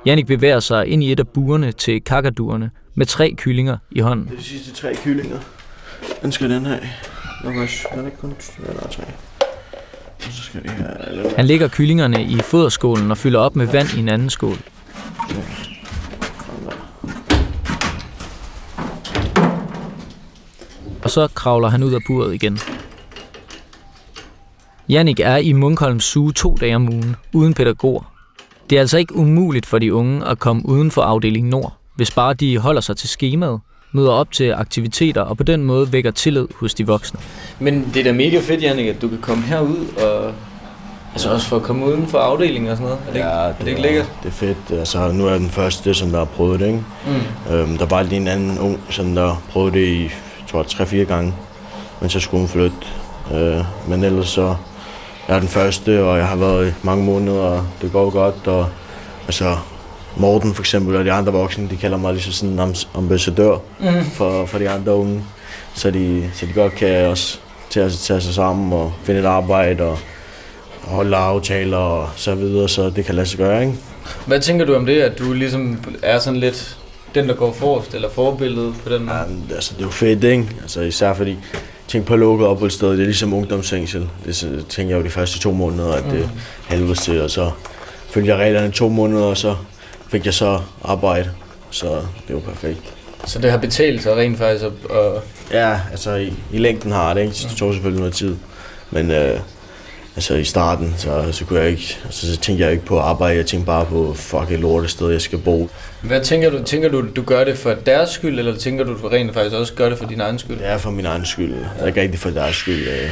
Jannik 0.05 0.27
bevæger 0.27 0.59
sig 0.59 0.87
ind 0.87 1.03
i 1.03 1.11
et 1.11 1.19
af 1.19 1.27
burene 1.27 1.71
til 1.71 2.01
kakaduerne 2.01 2.71
med 2.95 3.05
tre 3.05 3.33
kyllinger 3.37 3.77
i 3.91 3.99
hånden. 3.99 4.25
Det 4.25 4.33
er 4.33 4.37
de 4.37 4.43
sidste 4.43 4.73
tre 4.73 4.95
kyllinger. 5.03 5.37
Den 6.21 6.31
skal 6.31 6.49
den 6.49 6.65
have. 6.65 6.79
Nok 7.43 7.55
også. 7.55 7.87
Den 7.95 8.05
ikke 8.05 8.17
kun 8.17 8.33
ja, 8.67 8.73
der 8.73 8.79
er 8.79 8.87
tre. 8.87 9.03
Så 10.19 10.43
skal 10.43 10.63
de 10.63 10.69
have... 10.69 11.35
Han 11.37 11.45
lægger 11.45 11.67
kyllingerne 11.67 12.23
i 12.23 12.39
foderskålen 12.39 13.11
og 13.11 13.17
fylder 13.17 13.39
op 13.39 13.55
med 13.55 13.65
vand 13.65 13.87
i 13.97 13.99
en 13.99 14.09
anden 14.09 14.29
skål. 14.29 14.57
Og 21.11 21.13
så 21.13 21.33
kravler 21.33 21.69
han 21.69 21.83
ud 21.83 21.93
af 21.93 21.99
buret 22.07 22.33
igen. 22.33 22.59
Jannik 24.89 25.19
er 25.19 25.35
i 25.37 25.53
Munkholm 25.53 25.99
Zoo 25.99 26.31
to 26.31 26.57
dage 26.61 26.75
om 26.75 26.89
ugen, 26.89 27.15
uden 27.33 27.53
pædagoger. 27.53 28.13
Det 28.69 28.75
er 28.75 28.79
altså 28.79 28.97
ikke 28.97 29.15
umuligt 29.15 29.65
for 29.65 29.79
de 29.79 29.93
unge 29.93 30.25
at 30.27 30.39
komme 30.39 30.65
uden 30.65 30.91
for 30.91 31.01
afdeling 31.01 31.47
Nord, 31.47 31.73
hvis 31.95 32.11
bare 32.11 32.33
de 32.33 32.57
holder 32.57 32.81
sig 32.81 32.97
til 32.97 33.09
skemaet, 33.09 33.59
møder 33.91 34.11
op 34.11 34.31
til 34.31 34.53
aktiviteter 34.53 35.21
og 35.21 35.37
på 35.37 35.43
den 35.43 35.63
måde 35.63 35.93
vækker 35.93 36.11
tillid 36.11 36.47
hos 36.55 36.73
de 36.73 36.87
voksne. 36.87 37.19
Men 37.59 37.91
det 37.93 37.99
er 37.99 38.03
da 38.03 38.11
mega 38.11 38.39
fedt, 38.39 38.61
Jannik, 38.61 38.87
at 38.87 39.01
du 39.01 39.07
kan 39.07 39.17
komme 39.21 39.43
herud 39.43 39.87
og 39.97 40.33
Altså 41.13 41.31
også 41.31 41.47
for 41.47 41.55
at 41.55 41.63
komme 41.63 41.85
uden 41.85 42.07
for 42.07 42.17
afdelingen 42.17 42.71
og 42.71 42.77
sådan 42.77 42.89
noget? 42.89 43.07
Er 43.07 43.13
det, 43.13 43.19
ja, 43.19 43.47
det, 43.47 43.55
er 43.59 43.59
det 43.59 43.67
ikke 43.67 43.81
lækkert? 43.81 44.11
Det 44.23 44.27
er 44.27 44.33
fedt. 44.33 44.79
Altså, 44.79 45.11
nu 45.11 45.25
er 45.25 45.31
jeg 45.31 45.39
den 45.39 45.49
første, 45.49 45.93
som 45.93 46.09
der 46.09 46.17
har 46.17 46.25
prøvet 46.25 46.59
det, 46.59 46.67
ikke? 46.67 46.83
Mm. 47.07 47.53
Øhm, 47.53 47.77
der 47.77 47.85
var 47.85 48.03
lige 48.03 48.21
en 48.21 48.27
anden 48.27 48.59
ung, 48.59 48.79
som 48.89 49.15
der 49.15 49.43
prøvede 49.51 49.79
det 49.79 49.87
i 49.87 50.09
tror 50.51 50.63
tre-fire 50.63 51.05
gange, 51.05 51.33
men 52.01 52.09
så 52.09 52.19
skulle 52.19 52.41
hun 52.41 52.49
flytte. 52.49 52.77
Øh, 53.33 53.63
men 53.87 54.03
ellers 54.03 54.27
så, 54.27 54.55
jeg 55.27 55.35
er 55.35 55.39
den 55.39 55.49
første, 55.49 56.03
og 56.03 56.17
jeg 56.17 56.27
har 56.27 56.35
været 56.35 56.67
i 56.69 56.73
mange 56.83 57.03
måneder, 57.03 57.39
og 57.39 57.65
det 57.81 57.91
går 57.91 58.09
godt, 58.09 58.47
og 58.47 58.67
altså, 59.25 59.57
Morten 60.17 60.53
for 60.53 60.61
eksempel, 60.61 60.95
og 60.95 61.05
de 61.05 61.11
andre 61.11 61.33
voksne, 61.33 61.69
de 61.69 61.77
kalder 61.77 61.97
mig 61.97 62.13
ligesom 62.13 62.33
sådan 62.33 62.53
en 62.53 62.59
am- 62.59 62.97
ambassadør 62.97 63.57
mm. 63.79 64.05
for, 64.13 64.45
for 64.45 64.57
de 64.57 64.69
andre 64.69 64.95
unge. 64.95 65.23
Så 65.73 65.91
de, 65.91 66.31
så 66.33 66.45
de 66.45 66.53
godt 66.53 66.75
kan 66.75 67.07
også 67.07 67.39
tage, 67.69 67.89
tage 67.89 68.21
sig 68.21 68.33
sammen 68.33 68.73
og 68.73 68.93
finde 69.03 69.19
et 69.19 69.25
arbejde 69.25 69.83
og, 69.83 69.99
og 70.83 70.89
holde 70.89 71.17
aftaler 71.17 71.77
og 71.77 72.09
så 72.15 72.35
videre, 72.35 72.69
så 72.69 72.89
det 72.89 73.05
kan 73.05 73.15
lade 73.15 73.27
sig 73.27 73.37
gøre, 73.37 73.61
ikke? 73.61 73.73
Hvad 74.25 74.39
tænker 74.39 74.65
du 74.65 74.75
om 74.75 74.85
det, 74.85 75.01
at 75.01 75.19
du 75.19 75.33
ligesom 75.33 75.83
er 76.03 76.19
sådan 76.19 76.39
lidt 76.39 76.77
den, 77.15 77.29
der 77.29 77.35
går 77.35 77.53
forrest, 77.53 77.93
eller 77.93 78.09
forbilledet 78.09 78.75
på 78.83 78.89
den 78.89 79.05
måde? 79.05 79.17
Ja, 79.49 79.55
altså, 79.55 79.73
det 79.73 79.81
er 79.81 79.85
jo 79.85 79.91
fedt, 79.91 80.23
ikke? 80.23 80.47
Altså, 80.61 80.81
især 80.81 81.13
fordi, 81.13 81.37
tænk 81.87 82.05
på 82.05 82.15
lukket 82.15 82.47
opholdssted, 82.47 82.91
det 82.91 82.99
er 82.99 83.03
ligesom 83.03 83.33
ungdomsfængsel. 83.33 84.09
Det 84.25 84.65
tænker 84.69 84.95
jeg 84.95 84.99
jo 85.01 85.05
de 85.05 85.09
første 85.09 85.39
to 85.39 85.51
måneder, 85.51 85.93
at 85.93 86.03
det 86.11 86.21
er 86.23 86.29
helvedes 86.75 86.99
til, 86.99 87.21
og 87.21 87.29
så 87.31 87.51
følte 88.09 88.29
jeg 88.29 88.37
reglerne 88.37 88.71
to 88.71 88.89
måneder, 88.89 89.23
og 89.23 89.37
så 89.37 89.55
fik 90.09 90.25
jeg 90.25 90.33
så 90.33 90.59
arbejde. 90.83 91.29
Så 91.69 91.89
det 92.27 92.33
jo 92.33 92.39
perfekt. 92.39 92.93
Så 93.25 93.39
det 93.39 93.51
har 93.51 93.57
betalt 93.57 94.03
sig 94.03 94.15
rent 94.17 94.37
faktisk 94.37 94.65
at 94.65 94.71
Ja, 95.51 95.79
altså 95.91 96.15
i, 96.15 96.33
i 96.53 96.57
længden 96.57 96.91
har 96.91 97.13
det, 97.13 97.21
ikke? 97.21 97.33
Det 97.33 97.57
tog 97.57 97.73
selvfølgelig 97.73 97.99
noget 97.99 98.13
tid. 98.13 98.35
Men 98.91 99.11
øh, 99.11 99.39
altså 100.15 100.35
i 100.35 100.43
starten, 100.43 100.93
så, 100.97 101.31
så 101.31 101.45
kunne 101.45 101.59
jeg 101.59 101.69
ikke, 101.69 101.97
altså, 102.05 102.33
så 102.35 102.39
tænkte 102.39 102.63
jeg 102.63 102.71
ikke 102.71 102.85
på 102.85 102.99
arbejde, 102.99 103.37
jeg 103.37 103.45
tænkte 103.45 103.65
bare 103.65 103.85
på, 103.85 104.13
fuck 104.13 104.51
et 104.51 104.59
lortested, 104.59 105.11
jeg 105.11 105.21
skal 105.21 105.39
bo. 105.39 105.69
Hvad 106.01 106.21
tænker 106.21 106.49
du? 106.49 106.63
Tænker 106.63 106.89
du, 106.89 107.05
du 107.15 107.21
gør 107.21 107.43
det 107.43 107.57
for 107.57 107.73
deres 107.85 108.09
skyld, 108.09 108.39
eller 108.39 108.57
tænker 108.57 108.83
du, 108.83 108.93
du 109.01 109.07
rent 109.07 109.33
faktisk 109.33 109.55
også 109.55 109.73
gør 109.73 109.89
det 109.89 109.97
for 109.97 110.05
din 110.05 110.21
egen 110.21 110.39
skyld? 110.39 110.57
Det 110.57 110.67
er 110.67 110.77
for 110.77 110.91
min 110.91 111.05
egen 111.05 111.25
skyld. 111.25 111.53
Det 111.53 111.69
er 111.79 111.87
ikke 111.87 112.01
rigtig 112.01 112.19
for 112.19 112.29
deres 112.29 112.55
skyld. 112.55 112.87
øh. 112.87 113.09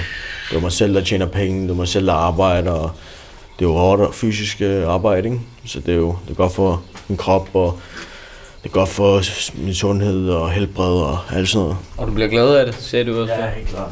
Det 0.49 0.57
er 0.57 0.61
mig 0.61 0.71
selv, 0.71 0.93
der 0.93 1.01
tjener 1.01 1.25
penge. 1.25 1.61
Det 1.63 1.69
er 1.71 1.75
mig 1.75 1.87
selv, 1.87 2.07
der 2.07 2.13
arbejder. 2.13 2.71
Og 2.71 2.91
det 3.59 3.65
er 3.65 3.69
jo 3.69 3.75
hårdt 3.75 4.15
fysisk 4.15 4.61
øh, 4.61 4.87
arbejde, 4.87 5.27
ikke? 5.27 5.39
Så 5.65 5.79
det 5.79 5.93
er 5.93 5.97
jo 5.97 6.15
det 6.25 6.31
er 6.31 6.35
godt 6.35 6.53
for 6.53 6.83
min 7.07 7.17
krop, 7.17 7.49
og 7.53 7.79
det 8.63 8.69
er 8.69 8.73
godt 8.73 8.89
for 8.89 9.21
min 9.65 9.73
sundhed 9.73 10.29
og 10.29 10.51
helbred 10.51 11.01
og 11.01 11.17
alt 11.31 11.49
sådan 11.49 11.63
noget. 11.63 11.77
Og 11.97 12.07
du 12.07 12.11
bliver 12.13 12.29
glad 12.29 12.55
af 12.55 12.65
det, 12.65 12.75
sagde 12.75 13.05
du 13.05 13.21
også. 13.21 13.33
før. 13.35 13.47
helt 13.49 13.67
klart. 13.67 13.91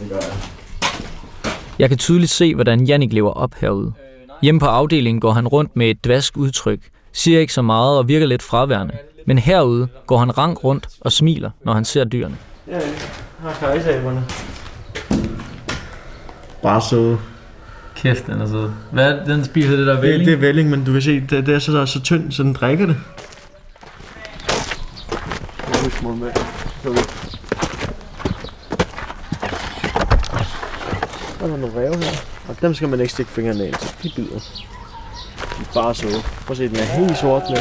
Det 0.00 0.08
gør 0.10 0.16
jeg. 0.16 0.59
Jeg 1.80 1.88
kan 1.88 1.98
tydeligt 1.98 2.30
se, 2.30 2.54
hvordan 2.54 2.84
Jannik 2.84 3.12
lever 3.12 3.30
op 3.30 3.54
herude. 3.60 3.92
Hjemme 4.42 4.60
på 4.60 4.66
afdelingen 4.66 5.20
går 5.20 5.32
han 5.32 5.48
rundt 5.48 5.76
med 5.76 5.90
et 5.90 6.04
dvask 6.04 6.36
udtryk, 6.36 6.80
siger 7.12 7.40
ikke 7.40 7.52
så 7.52 7.62
meget 7.62 7.98
og 7.98 8.08
virker 8.08 8.26
lidt 8.26 8.42
fraværende. 8.42 8.94
Men 9.26 9.38
herude 9.38 9.88
går 10.06 10.18
han 10.18 10.38
rank 10.38 10.64
rundt 10.64 10.88
og 11.00 11.12
smiler, 11.12 11.50
når 11.64 11.72
han 11.72 11.84
ser 11.84 12.04
dyrene. 12.04 12.36
Ja, 12.68 12.78
her 13.42 13.50
kajsaberne. 13.60 14.24
Bare 16.62 16.82
søde. 16.90 17.18
Kæft, 17.96 18.26
den 18.26 18.40
er 18.40 18.46
sød. 18.46 18.70
Hvad 18.92 19.12
er 19.12 19.16
det, 19.18 19.26
den 19.26 19.44
spiser 19.44 19.76
det 19.76 19.86
der 19.86 19.92
Det, 19.92 20.02
vælling? 20.02 20.26
det 20.26 20.32
er 20.32 20.38
vælling, 20.38 20.70
men 20.70 20.84
du 20.84 20.92
kan 20.92 21.02
se, 21.02 21.20
det, 21.20 21.46
det 21.46 21.54
er 21.54 21.58
så, 21.58 21.72
der 21.72 21.80
er 21.80 21.84
så 21.84 22.00
tynd, 22.00 22.32
så 22.32 22.42
den 22.42 22.52
drikker 22.52 22.86
det. 22.86 22.96
Der 31.40 31.46
er 31.46 31.56
nogle 31.56 31.76
ræve 31.76 31.96
her, 31.96 32.20
og 32.48 32.60
dem 32.60 32.74
skal 32.74 32.88
man 32.88 33.00
ikke 33.00 33.12
stikke 33.12 33.32
fingrene 33.32 33.66
ind, 33.66 33.74
så 33.74 33.94
de 34.02 34.12
bider. 34.16 34.38
De 34.38 35.62
er 35.70 35.74
bare 35.74 35.94
søde. 35.94 36.22
Prøv 36.46 36.50
at 36.50 36.56
se, 36.56 36.68
den 36.68 36.76
er 36.76 36.82
helt 36.84 37.18
sort 37.18 37.42
med. 37.50 37.56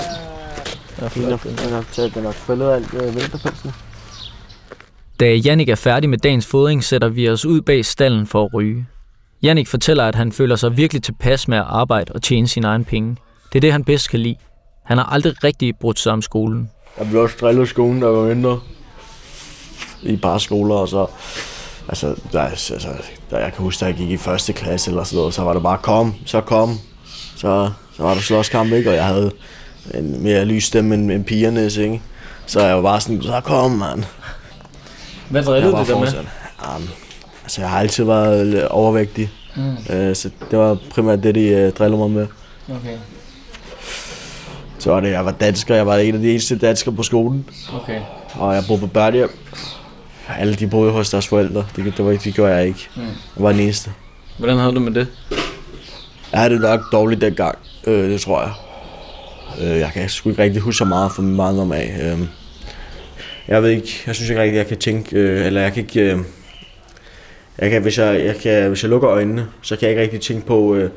Den 1.14 1.32
er, 1.32 1.38
den 1.38 1.74
har, 1.74 1.86
taget, 1.92 2.16
den 2.16 2.24
har 2.24 2.32
fældet 2.32 2.72
alt 2.72 2.94
øh, 2.94 3.16
vinterpelsen. 3.16 3.72
Da 5.20 5.36
Jannik 5.36 5.70
er 5.70 5.76
færdig 5.76 6.10
med 6.10 6.18
dagens 6.18 6.46
fodring, 6.46 6.84
sætter 6.84 7.08
vi 7.08 7.30
os 7.30 7.46
ud 7.46 7.62
bag 7.62 7.86
stallen 7.86 8.28
for 8.28 8.46
at 8.46 8.54
ryge. 8.54 8.86
Jannik 9.44 9.68
fortæller, 9.68 10.06
at 10.06 10.16
han 10.16 10.32
føler 10.32 10.56
sig 10.56 10.78
virkelig 10.78 11.04
tilpas 11.04 11.48
med 11.48 11.58
at 11.58 11.66
arbejde 11.68 12.12
og 12.12 12.22
tjene 12.22 12.48
sine 12.48 12.68
egne 12.68 12.84
penge. 12.84 13.18
Det 13.54 13.60
er 13.60 13.62
det, 13.62 13.72
han 13.72 13.84
bedst 13.84 14.10
kan 14.10 14.20
lide. 14.20 14.36
Han 14.86 14.98
har 14.98 15.06
aldrig 15.06 15.44
rigtig 15.44 15.74
brudt 15.82 16.00
sig 16.00 16.14
om 16.14 16.22
skolen. 16.22 16.70
Jeg 17.00 17.10
blev 17.10 17.22
også 17.22 17.36
drillet 17.42 17.64
i 17.64 17.66
skolen, 17.66 18.02
der 18.02 18.08
var 18.08 18.28
mindre. 18.28 18.60
I 20.02 20.16
bare 20.16 20.40
skoler, 20.40 20.76
og 20.76 20.88
så... 20.88 21.08
Altså, 21.90 22.16
der, 22.32 22.42
altså, 22.42 22.90
der, 23.30 23.40
jeg 23.40 23.54
kan 23.54 23.64
huske, 23.64 23.82
da 23.82 23.86
jeg 23.86 23.96
gik 23.96 24.10
i 24.10 24.18
første 24.18 24.54
klasse 24.54 24.92
eller 24.92 25.04
sådan 25.04 25.18
noget, 25.18 25.34
så 25.34 25.44
var 25.44 25.54
det 25.54 25.64
bare 25.64 25.78
kom, 25.78 26.16
så 26.26 26.42
kom. 26.42 26.80
Så, 27.36 27.70
så 27.96 28.04
var 28.04 28.14
der 28.14 28.22
slåskamp, 28.22 28.72
ikke? 28.72 28.90
Og 28.90 28.96
jeg 28.96 29.06
havde 29.06 29.32
en 29.94 30.24
mere 30.24 30.46
lys 30.46 30.64
stemme 30.64 30.96
end, 30.96 31.12
end 31.12 31.26
pigernes, 31.26 31.78
ikke? 31.78 32.02
Så 32.46 32.66
jeg 32.66 32.76
var 32.76 32.82
bare 32.82 33.02
sådan, 33.02 33.22
så 33.22 33.42
kom, 33.44 33.72
mand. 33.72 34.04
Hvad 35.30 35.44
drillede 35.44 35.72
du 35.72 35.86
der 35.88 36.00
med? 36.00 36.08
Um, 36.76 36.90
altså, 37.44 37.62
jeg 37.62 37.70
har 37.70 37.80
altid 37.80 38.04
været 38.04 38.48
lidt 38.48 38.64
overvægtig. 38.64 39.32
Mm. 39.56 39.70
Uh, 39.72 40.16
så 40.16 40.30
det 40.52 40.60
var 40.60 40.78
primært 40.90 41.24
det, 41.24 41.36
de 41.36 41.68
uh, 41.68 41.74
drillede 41.74 42.00
mig 42.00 42.12
med. 42.12 42.28
Okay. 42.70 42.98
Så 44.80 44.92
var 44.92 45.00
det, 45.00 45.12
jeg 45.12 45.26
var 45.26 45.32
dansker, 45.32 45.76
jeg 45.76 45.88
var 45.88 45.98
en 45.98 46.16
af 46.16 46.22
de 46.22 46.32
eneste 46.32 46.58
danskere 46.58 46.96
på 46.96 47.04
skolen. 47.04 47.46
Okay. 47.74 48.02
Og 48.34 48.56
jeg 48.56 48.64
boede 48.68 48.82
på 48.82 48.88
børnehjem. 48.88 49.32
Alle 50.38 50.56
de 50.56 50.68
boede 50.68 50.92
hos 50.92 51.10
deres 51.10 51.28
forældre. 51.28 51.66
Det, 51.76 51.94
det, 51.98 52.06
var, 52.06 52.12
det 52.12 52.34
gjorde 52.34 52.56
jeg 52.56 52.68
ikke. 52.68 52.90
Mm. 52.96 53.02
Jeg 53.02 53.14
var 53.38 53.52
den 53.52 53.60
eneste. 53.60 53.92
Hvordan 54.38 54.58
havde 54.58 54.76
du 54.76 54.80
med 54.80 54.92
det? 54.92 55.08
Jeg 56.32 56.40
havde 56.40 56.54
det 56.54 56.62
nok 56.62 56.92
dårligt 56.92 57.22
dengang. 57.22 57.58
Øh, 57.88 58.10
det 58.10 58.22
tror 58.22 58.42
jeg. 58.42 58.52
Øh, 59.62 59.80
jeg 59.80 59.92
kan 59.94 60.10
sgu 60.10 60.30
ikke 60.30 60.44
rigtig 60.44 60.62
huske 60.62 60.78
så 60.78 60.86
meget 60.86 61.12
fra 61.12 61.22
min 61.22 61.38
barndom 61.38 61.72
af. 61.72 61.96
Øh, 62.02 62.20
jeg 63.48 63.64
ved 63.64 63.70
ikke, 63.70 64.04
jeg 64.08 64.16
synes 64.16 64.30
ikke 64.30 64.42
rigtig, 64.42 64.58
jeg 64.58 64.68
kan 64.68 64.78
tænke, 64.78 65.18
øh, 65.18 65.46
eller 65.46 65.62
jeg 65.62 65.74
kan 65.74 65.84
ikke... 65.84 66.02
Øh, 66.02 66.20
jeg 67.60 67.70
kan, 67.70 67.82
hvis, 67.82 67.98
jeg, 67.98 68.26
jeg 68.26 68.36
kan, 68.36 68.68
hvis 68.68 68.84
jeg 68.84 68.90
lukker 68.90 69.10
øjnene, 69.10 69.48
så 69.62 69.76
kan 69.76 69.84
jeg 69.84 69.92
ikke 69.92 70.02
rigtig 70.02 70.22
tænke 70.22 70.48
på 70.48 70.76
øh, 70.76 70.90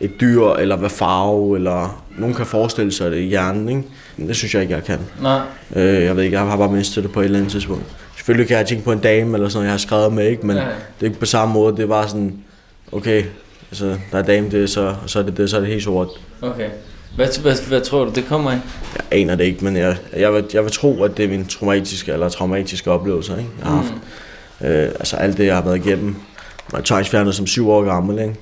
et 0.00 0.20
dyr, 0.20 0.42
eller 0.42 0.76
hvad 0.76 0.90
farve, 0.90 1.56
eller 1.56 2.04
nogen 2.18 2.34
kan 2.34 2.46
forestille 2.46 2.92
sig 2.92 3.10
det 3.10 3.16
i 3.18 3.26
hjernen, 3.26 3.68
ikke? 3.68 3.82
Det 4.28 4.36
synes 4.36 4.54
jeg 4.54 4.62
ikke, 4.62 4.74
jeg 4.74 4.84
kan. 4.84 4.98
Nej. 5.20 5.40
Øh, 5.76 6.02
jeg 6.04 6.16
ved 6.16 6.22
ikke, 6.24 6.36
jeg 6.36 6.46
har 6.46 6.56
bare 6.56 6.72
mistet 6.72 7.04
det 7.04 7.12
på 7.12 7.20
et 7.20 7.24
eller 7.24 7.38
andet 7.38 7.52
tidspunkt. 7.52 7.84
Selvfølgelig 8.22 8.48
kan 8.48 8.56
jeg 8.56 8.66
tænke 8.66 8.84
på 8.84 8.92
en 8.92 8.98
dame 8.98 9.34
eller 9.36 9.48
sådan 9.48 9.56
noget, 9.58 9.64
jeg 9.66 9.72
har 9.72 9.78
skrevet 9.78 10.12
med, 10.12 10.26
ikke? 10.28 10.46
men 10.46 10.56
Ja. 10.56 10.62
det 10.62 10.70
er 11.00 11.04
ikke 11.04 11.18
på 11.20 11.26
samme 11.26 11.54
måde. 11.54 11.76
Det 11.76 11.88
bare 11.88 12.08
sådan, 12.08 12.34
okay, 12.92 13.24
altså, 13.70 13.96
der 14.12 14.18
er 14.18 14.22
dame, 14.22 14.50
det 14.50 14.62
er 14.62 14.66
så, 14.66 14.94
og 15.02 15.10
så 15.10 15.18
er 15.18 15.22
det 15.22 15.36
det, 15.36 15.50
så 15.50 15.56
er 15.56 15.60
det 15.60 15.68
helt 15.68 15.82
sort. 15.84 16.08
Okay. 16.42 16.68
Hvad, 17.16 17.42
hvad, 17.42 17.68
hvad 17.68 17.80
tror 17.80 18.04
du, 18.04 18.10
det 18.14 18.24
kommer 18.28 18.50
af? 18.50 18.58
Jeg 18.96 19.20
aner 19.20 19.34
det 19.34 19.44
ikke, 19.44 19.64
men 19.64 19.76
jeg, 19.76 19.96
jeg, 20.16 20.34
vil, 20.34 20.44
jeg 20.54 20.64
vil 20.64 20.72
tro, 20.72 21.02
at 21.02 21.16
det 21.16 21.24
er 21.24 21.28
min 21.28 21.46
traumatiske 21.46 22.12
eller 22.12 22.28
traumatiske 22.28 22.90
oplevelser, 22.90 23.36
ikke? 23.38 23.50
jeg 23.60 23.66
har 23.68 23.76
haft. 23.76 23.94
Mm. 24.60 24.66
Øh, 24.66 24.88
altså 24.88 25.16
alt 25.16 25.38
det, 25.38 25.46
jeg 25.46 25.54
har 25.54 25.62
været 25.62 25.86
igennem. 25.86 26.16
Jeg 26.72 26.78
er 26.78 26.82
tvangsfjernet 26.82 27.34
som 27.34 27.46
syv 27.46 27.70
år 27.70 27.82
gammel, 27.84 28.18
ikke? 28.18 28.34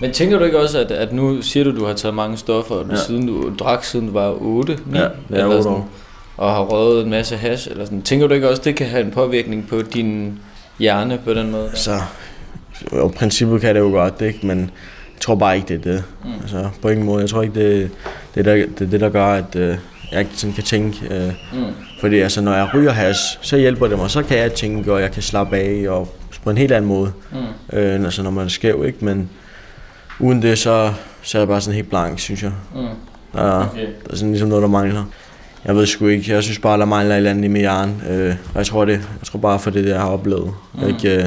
Men 0.00 0.12
tænker 0.12 0.38
du 0.38 0.44
ikke 0.44 0.58
også, 0.60 0.78
at, 0.78 0.90
at 0.90 1.12
nu 1.12 1.42
siger 1.42 1.64
du, 1.64 1.76
du 1.76 1.84
har 1.86 1.94
taget 1.94 2.14
mange 2.14 2.36
stoffer, 2.36 2.84
ja. 2.90 2.96
Siden 2.96 3.26
du 3.26 3.52
drak, 3.58 3.84
siden 3.84 4.06
du 4.06 4.12
var 4.12 4.34
8, 4.40 4.78
9, 4.86 4.98
Ja, 4.98 5.04
det 5.30 5.40
er 5.40 5.46
otte 5.46 5.68
år. 5.68 5.88
Og 6.36 6.52
har 6.52 6.62
røget 6.62 7.04
en 7.04 7.10
masse 7.10 7.36
hash, 7.36 7.70
eller 7.70 7.84
sådan. 7.84 8.02
Tænker 8.02 8.26
du 8.26 8.34
ikke 8.34 8.48
også, 8.50 8.62
det 8.64 8.74
kan 8.76 8.86
have 8.86 9.04
en 9.04 9.10
påvirkning 9.10 9.68
på 9.68 9.82
din 9.94 10.38
hjerne 10.78 11.18
på 11.24 11.34
den 11.34 11.50
måde? 11.50 11.70
Så 11.74 12.00
jo, 12.92 13.08
i 13.08 13.12
princippet 13.12 13.60
kan 13.60 13.74
det 13.74 13.80
jo 13.80 13.88
godt, 13.90 14.20
ikke? 14.20 14.46
men 14.46 14.58
jeg 14.60 15.20
tror 15.20 15.34
bare 15.34 15.56
ikke, 15.56 15.68
det 15.68 15.86
er 15.86 15.92
det. 15.92 16.04
Mm. 16.24 16.30
Altså, 16.42 16.68
på 16.82 16.88
ingen 16.88 17.06
måde. 17.06 17.20
Jeg 17.20 17.30
tror 17.30 17.42
ikke, 17.42 17.54
det, 17.54 17.90
det, 18.34 18.46
er, 18.46 18.54
der, 18.54 18.66
det 18.78 18.92
det, 18.92 19.00
der 19.00 19.08
gør, 19.08 19.26
at 19.26 19.56
øh, 19.56 19.76
jeg 20.12 20.20
ikke 20.20 20.30
sådan 20.34 20.54
kan 20.54 20.64
tænke. 20.64 20.98
Øh, 21.10 21.32
Mm. 21.52 21.64
Fordi 22.00 22.18
altså, 22.20 22.40
når 22.40 22.54
jeg 22.54 22.68
ryger 22.74 22.90
hash, 22.92 23.20
så 23.40 23.56
hjælper 23.56 23.86
det 23.86 23.98
mig. 23.98 24.10
Så 24.10 24.22
kan 24.22 24.38
jeg 24.38 24.52
tænke, 24.52 24.92
og 24.92 25.00
jeg 25.00 25.12
kan 25.12 25.22
slappe 25.22 25.56
af 25.56 25.84
og 25.88 26.08
på 26.44 26.50
en 26.50 26.58
helt 26.58 26.72
anden 26.72 26.88
måde. 26.88 27.12
Mm. 27.32 27.78
Øh, 27.78 28.04
altså, 28.04 28.22
når 28.22 28.30
man 28.30 28.44
er 28.44 28.48
skæv, 28.48 28.84
ikke? 28.86 29.04
Men 29.04 29.30
uden 30.20 30.42
det, 30.42 30.58
så, 30.58 30.92
så 31.22 31.38
er 31.38 31.42
jeg 31.42 31.48
bare 31.48 31.60
sådan 31.60 31.74
helt 31.74 31.88
blank, 31.88 32.18
synes 32.18 32.42
jeg. 32.42 32.52
Mm. 32.74 32.80
Der, 33.32 33.40
er, 33.42 33.68
Okay. 33.68 33.80
der 33.80 34.10
er 34.10 34.16
sådan 34.16 34.30
ligesom 34.30 34.48
noget, 34.48 34.62
der 34.62 34.68
mangler. 34.68 35.04
Jeg 35.64 35.76
ved 35.76 35.86
sgu 35.86 36.06
ikke. 36.06 36.32
Jeg 36.32 36.42
synes 36.42 36.58
bare, 36.58 36.78
der 36.78 36.84
mangler 36.84 37.14
et 37.14 37.16
eller 37.16 37.30
andet 37.30 37.44
i 37.44 37.48
min 37.48 37.60
hjerne. 37.60 37.94
Øh, 38.10 38.34
og 38.54 38.58
jeg 38.58 38.66
tror 38.66 38.84
det. 38.84 38.92
Jeg 38.92 39.26
tror 39.26 39.38
bare 39.38 39.58
for 39.58 39.70
det, 39.70 39.88
jeg 39.88 40.00
har 40.00 40.08
oplevet. 40.08 40.54
Mm. 40.74 40.88
Ikke 40.88 41.16
øh, 41.16 41.24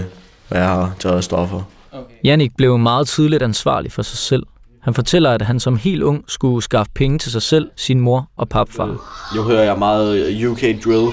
hvad 0.48 0.60
jeg 0.60 0.67
har 0.67 0.95
taget 1.00 1.24
stoffer. 1.24 1.62
Okay. 1.91 2.13
Jannik 2.24 2.52
blev 2.58 2.78
meget 2.78 3.08
tidligt 3.08 3.43
ansvarlig 3.43 3.91
for 3.91 4.02
sig 4.02 4.17
selv. 4.17 4.43
Han 4.82 4.93
fortæller, 4.93 5.32
at 5.32 5.41
han 5.41 5.60
som 5.60 5.78
helt 5.78 6.04
ung 6.04 6.24
skulle 6.28 6.63
skaffe 6.63 6.91
penge 6.95 7.19
til 7.19 7.32
sig 7.32 7.41
selv, 7.41 7.69
sin 7.76 8.00
mor 8.00 8.30
og 8.38 8.50
papfar. 8.50 8.98
Nu 9.36 9.41
hører 9.41 9.63
jeg 9.63 9.80
meget 9.80 10.45
UK 10.45 10.62
drill 10.86 11.08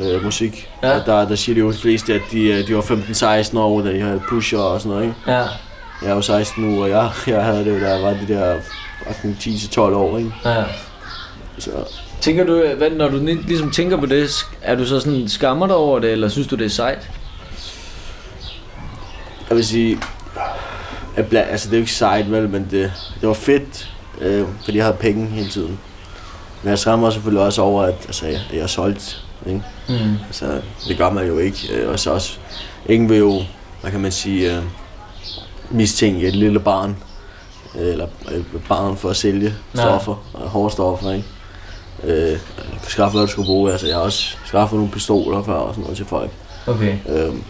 øh, 0.00 0.24
musik. 0.24 0.68
Ja. 0.82 0.98
Og 0.98 1.06
der, 1.06 1.28
der 1.28 1.34
siger 1.34 1.54
de 1.54 1.60
jo 1.60 1.72
de 1.72 1.78
fleste, 1.78 2.14
at 2.14 2.20
de, 2.32 2.42
øh, 2.42 2.68
de 2.68 2.74
var 2.74 2.80
15-16 2.82 3.58
år, 3.58 3.82
da 3.82 3.92
de 3.92 4.00
havde 4.00 4.22
pusher 4.28 4.58
og 4.58 4.80
sådan 4.80 4.92
noget. 4.92 5.04
Ikke? 5.04 5.16
Ja. 5.26 5.44
Jeg 6.02 6.10
er 6.10 6.14
jo 6.14 6.22
16 6.22 6.64
nu, 6.64 6.82
og 6.82 6.90
jeg, 6.90 7.10
jeg 7.26 7.44
havde 7.44 7.64
det 7.64 7.74
jo, 7.74 7.80
da 7.80 7.94
jeg 7.94 8.02
var 8.02 8.10
de 8.10 8.34
der 8.34 8.56
fucking 9.06 9.36
10-12 9.40 9.80
år. 9.80 10.18
Ikke? 10.18 10.32
ja. 10.44 10.64
Så 11.58 11.70
Tænker 12.20 12.44
du, 12.44 12.64
hvad, 12.76 12.90
når 12.90 13.08
du 13.08 13.16
ligesom 13.46 13.70
tænker 13.70 13.96
på 13.96 14.06
det, 14.06 14.46
er 14.62 14.74
du 14.74 14.84
så 14.84 15.00
sådan, 15.00 15.28
skammer 15.28 15.66
dig 15.66 15.76
over 15.76 15.98
det, 15.98 16.12
eller 16.12 16.28
synes 16.28 16.46
du, 16.46 16.56
det 16.56 16.64
er 16.64 16.70
sejt? 16.70 17.10
jeg 19.48 19.56
vil 19.56 19.66
sige, 19.66 19.98
at 21.16 21.26
bla, 21.26 21.40
altså 21.40 21.68
det 21.68 21.74
er 21.74 21.78
jo 21.78 21.82
ikke 21.82 21.92
sejt, 21.92 22.30
vel, 22.30 22.48
men 22.48 22.66
det, 22.70 22.92
det 23.20 23.28
var 23.28 23.34
fedt, 23.34 23.94
øh, 24.20 24.46
fordi 24.64 24.76
jeg 24.76 24.84
havde 24.84 24.96
penge 25.00 25.26
hele 25.26 25.48
tiden. 25.48 25.78
Men 26.62 26.70
jeg 26.70 26.78
skræmmer 26.78 27.06
mig 27.06 27.12
selvfølgelig 27.12 27.44
også 27.44 27.62
over, 27.62 27.82
at 27.82 27.94
altså, 28.06 28.26
jeg, 28.26 28.40
jeg 28.52 28.58
er 28.58 28.66
solgt. 28.66 29.24
Ikke? 29.46 29.62
Mm. 29.88 30.16
Altså, 30.26 30.60
det 30.88 30.98
gør 30.98 31.10
man 31.10 31.26
jo 31.26 31.38
ikke. 31.38 31.68
Øh, 31.72 31.90
og 31.90 31.98
så 31.98 32.10
også, 32.10 32.38
ingen 32.86 33.08
vil 33.08 33.18
jo, 33.18 33.42
hvad 33.80 33.90
kan 33.90 34.00
man 34.00 34.12
sige, 34.12 34.56
øh, 34.56 34.62
mistænke 35.70 36.28
et 36.28 36.36
lille 36.36 36.60
barn 36.60 36.96
øh, 37.74 37.86
eller 37.92 38.06
øh, 38.32 38.44
barn 38.68 38.96
for 38.96 39.10
at 39.10 39.16
sælge 39.16 39.54
stoffer, 39.74 40.24
og 40.34 40.48
hårde 40.48 40.72
stoffer, 40.72 41.12
ikke? 41.12 41.28
Øh, 42.04 42.38
skaffe, 42.88 43.18
hvad 43.18 43.26
du 43.26 43.32
skulle 43.32 43.46
bruge. 43.46 43.72
Altså, 43.72 43.86
jeg 43.86 43.96
har 43.96 44.02
også 44.02 44.36
skaffet 44.44 44.76
nogle 44.76 44.92
pistoler 44.92 45.42
før 45.42 45.54
og 45.54 45.74
sådan 45.74 45.82
noget 45.82 45.96
til 45.96 46.06
folk. 46.06 46.30
Okay. 46.66 46.96
Øhm, 47.08 47.42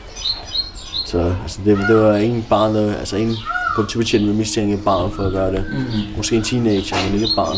så 1.06 1.34
altså, 1.42 1.60
det, 1.64 1.78
det 1.88 1.96
var 1.96 2.16
ingen 2.16 2.46
barn, 2.48 2.74
der, 2.74 2.94
altså 2.94 3.16
ingen 3.16 3.36
politibetjent 3.76 4.26
med 4.26 4.34
mistænke 4.34 4.74
et 4.74 4.84
barn 4.84 5.10
for 5.12 5.22
at 5.22 5.32
gøre 5.32 5.52
det. 5.52 5.64
Mm-hmm. 5.70 6.16
Måske 6.16 6.36
en 6.36 6.42
teenager, 6.42 6.96
men 7.06 7.14
ikke 7.14 7.26
et 7.26 7.36
barn. 7.36 7.56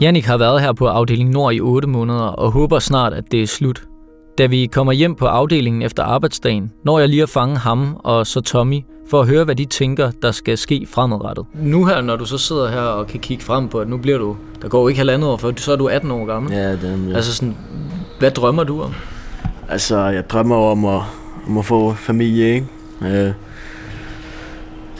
Jannik 0.00 0.24
har 0.24 0.36
været 0.36 0.60
her 0.60 0.72
på 0.72 0.86
afdeling 0.86 1.30
Nord 1.30 1.54
i 1.54 1.60
8 1.60 1.88
måneder 1.88 2.24
og 2.24 2.50
håber 2.50 2.78
snart, 2.78 3.12
at 3.12 3.24
det 3.32 3.42
er 3.42 3.46
slut. 3.46 3.91
Da 4.38 4.46
vi 4.46 4.66
kommer 4.66 4.92
hjem 4.92 5.14
på 5.14 5.26
afdelingen 5.26 5.82
efter 5.82 6.02
arbejdsdagen, 6.02 6.72
når 6.84 6.98
jeg 6.98 7.08
lige 7.08 7.22
at 7.22 7.28
fange 7.28 7.56
ham 7.56 7.96
og 7.98 8.26
så 8.26 8.40
Tommy, 8.40 8.80
for 9.10 9.20
at 9.20 9.28
høre, 9.28 9.44
hvad 9.44 9.54
de 9.54 9.64
tænker, 9.64 10.10
der 10.22 10.32
skal 10.32 10.58
ske 10.58 10.86
fremadrettet. 10.90 11.46
Nu 11.54 11.86
her, 11.86 12.00
når 12.00 12.16
du 12.16 12.26
så 12.26 12.38
sidder 12.38 12.70
her 12.70 12.80
og 12.80 13.06
kan 13.06 13.20
kigge 13.20 13.44
frem 13.44 13.68
på, 13.68 13.80
at 13.80 13.88
nu 13.88 13.96
bliver 13.96 14.18
du, 14.18 14.36
der 14.62 14.68
går 14.68 14.82
jo 14.82 14.88
ikke 14.88 14.98
halvandet 14.98 15.30
år, 15.30 15.36
for 15.36 15.52
så 15.56 15.72
er 15.72 15.76
du 15.76 15.88
18 15.88 16.10
år 16.10 16.24
gammel. 16.24 16.52
Ja, 16.52 16.72
det, 16.72 17.08
ja. 17.10 17.16
Altså 17.16 17.34
sådan, 17.34 17.56
hvad 18.18 18.30
drømmer 18.30 18.64
du 18.64 18.82
om? 18.82 18.94
Altså, 19.68 19.98
jeg 19.98 20.30
drømmer 20.30 20.56
om 20.56 20.84
at, 20.84 21.02
om 21.48 21.58
at 21.58 21.64
få 21.64 21.94
familie, 21.94 22.54
ikke? 22.54 22.66
Øh, 23.02 23.32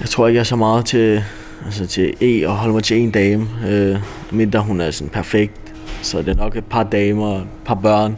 jeg 0.00 0.08
tror 0.08 0.26
ikke, 0.26 0.36
jeg 0.36 0.40
er 0.40 0.44
så 0.44 0.56
meget 0.56 0.84
til, 0.84 1.24
altså 1.64 1.86
til 1.86 2.14
e, 2.20 2.44
at 2.44 2.50
holde 2.50 2.74
mig 2.74 2.82
til 2.82 2.96
en 2.96 3.10
dame. 3.10 3.48
Øh, 3.68 3.96
mindre 4.30 4.60
hun 4.60 4.80
er 4.80 4.90
sådan 4.90 5.10
perfekt. 5.10 5.74
Så 6.02 6.18
det 6.18 6.28
er 6.28 6.34
nok 6.34 6.56
et 6.56 6.64
par 6.64 6.82
damer 6.82 7.26
og 7.26 7.38
et 7.38 7.46
par 7.64 7.74
børn. 7.74 8.16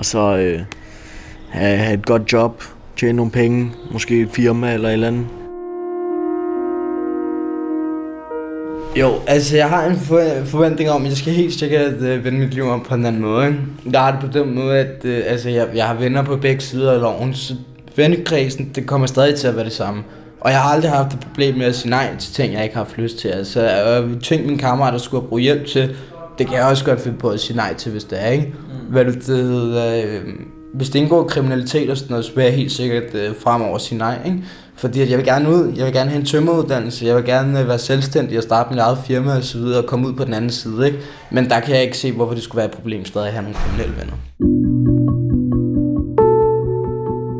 Og 0.00 0.06
så 0.06 0.36
øh, 0.36 0.60
have, 1.48 1.76
have 1.76 1.94
et 1.94 2.06
godt 2.06 2.32
job, 2.32 2.62
tjene 2.96 3.12
nogle 3.12 3.30
penge, 3.32 3.72
måske 3.90 4.20
et 4.20 4.28
firma 4.32 4.74
eller 4.74 4.88
et 4.88 4.92
eller 4.92 5.06
andet. 5.06 5.26
Jo, 8.96 9.10
altså 9.26 9.56
jeg 9.56 9.68
har 9.68 9.84
en 9.84 9.96
for- 9.96 10.44
forventning 10.44 10.90
om, 10.90 11.02
at 11.02 11.08
jeg 11.08 11.16
skal 11.16 11.32
helt 11.32 11.54
sikkert 11.54 11.94
øh, 12.00 12.24
vende 12.24 12.38
mit 12.38 12.54
liv 12.54 12.64
om 12.64 12.80
på 12.88 12.94
en 12.94 13.06
anden 13.06 13.22
måde. 13.22 13.46
Ikke? 13.46 13.58
Jeg 13.92 14.00
har 14.00 14.10
det 14.10 14.20
på 14.20 14.38
den 14.38 14.54
måde, 14.54 14.78
at 14.78 15.04
øh, 15.04 15.22
altså, 15.26 15.48
jeg, 15.50 15.68
jeg 15.74 15.84
har 15.86 15.94
venner 15.94 16.22
på 16.22 16.36
begge 16.36 16.60
sider 16.60 16.92
af 16.92 17.00
loven, 17.00 17.34
så 17.34 17.54
vennekredsen, 17.96 18.70
det 18.74 18.86
kommer 18.86 19.06
stadig 19.06 19.34
til 19.34 19.48
at 19.48 19.56
være 19.56 19.64
det 19.64 19.72
samme. 19.72 20.02
Og 20.40 20.50
jeg 20.50 20.60
har 20.60 20.70
aldrig 20.70 20.90
haft 20.90 21.12
et 21.12 21.20
problem 21.20 21.54
med 21.54 21.66
at 21.66 21.74
sige 21.74 21.90
nej 21.90 22.16
til 22.18 22.34
ting, 22.34 22.52
jeg 22.52 22.62
ikke 22.62 22.74
har 22.74 22.84
haft 22.84 22.98
lyst 22.98 23.18
til. 23.18 23.28
Altså, 23.28 23.60
øh, 23.84 24.20
ting 24.20 24.46
min 24.46 24.58
kammerater 24.58 24.98
skulle 24.98 25.22
have 25.22 25.28
brugt 25.28 25.42
hjælp 25.42 25.66
til, 25.66 25.96
det 26.40 26.48
kan 26.48 26.56
jeg 26.56 26.66
også 26.66 26.84
godt 26.84 27.00
finde 27.00 27.18
på 27.18 27.28
at 27.28 27.40
sige 27.40 27.56
nej 27.56 27.74
til, 27.74 27.92
hvis 27.92 28.04
det 28.04 28.24
er, 28.24 28.28
ikke? 28.28 28.46
Mm. 28.46 28.92
Hvad 28.92 29.04
du, 29.04 29.12
det, 29.12 30.04
øh, 30.04 30.20
hvis 30.74 30.90
det 30.90 30.98
indgår 30.98 31.24
kriminalitet 31.24 31.90
og 31.90 31.96
sådan 31.96 32.10
noget, 32.10 32.24
så 32.24 32.34
vil 32.34 32.44
jeg 32.44 32.52
helt 32.52 32.72
sikkert 32.72 33.14
øh, 33.14 33.34
fremover 33.42 33.78
sige 33.78 33.98
nej, 33.98 34.18
ikke? 34.26 34.38
Fordi 34.74 35.00
at 35.00 35.10
jeg 35.10 35.18
vil 35.18 35.26
gerne 35.26 35.48
ud, 35.48 35.72
jeg 35.76 35.86
vil 35.86 35.92
gerne 35.92 36.10
have 36.10 36.20
en 36.20 36.26
tømmeruddannelse, 36.26 37.06
jeg 37.06 37.16
vil 37.16 37.24
gerne 37.24 37.60
øh, 37.60 37.68
være 37.68 37.78
selvstændig 37.78 38.38
og 38.38 38.42
starte 38.42 38.70
mit 38.70 38.78
eget 38.78 38.98
firma 39.06 39.36
og 39.36 39.44
så 39.44 39.58
videre 39.58 39.82
og 39.82 39.86
komme 39.86 40.08
ud 40.08 40.12
på 40.12 40.24
den 40.24 40.34
anden 40.34 40.50
side, 40.50 40.86
ikke? 40.86 40.98
Men 41.30 41.50
der 41.50 41.60
kan 41.60 41.74
jeg 41.74 41.82
ikke 41.82 41.98
se, 41.98 42.12
hvorfor 42.12 42.34
det 42.34 42.42
skulle 42.42 42.56
være 42.56 42.66
et 42.66 42.72
problem 42.72 43.04
stadig 43.04 43.26
at 43.26 43.32
have 43.32 43.42
nogle 43.42 43.56
kriminelle 43.56 43.94
venner. 43.96 44.14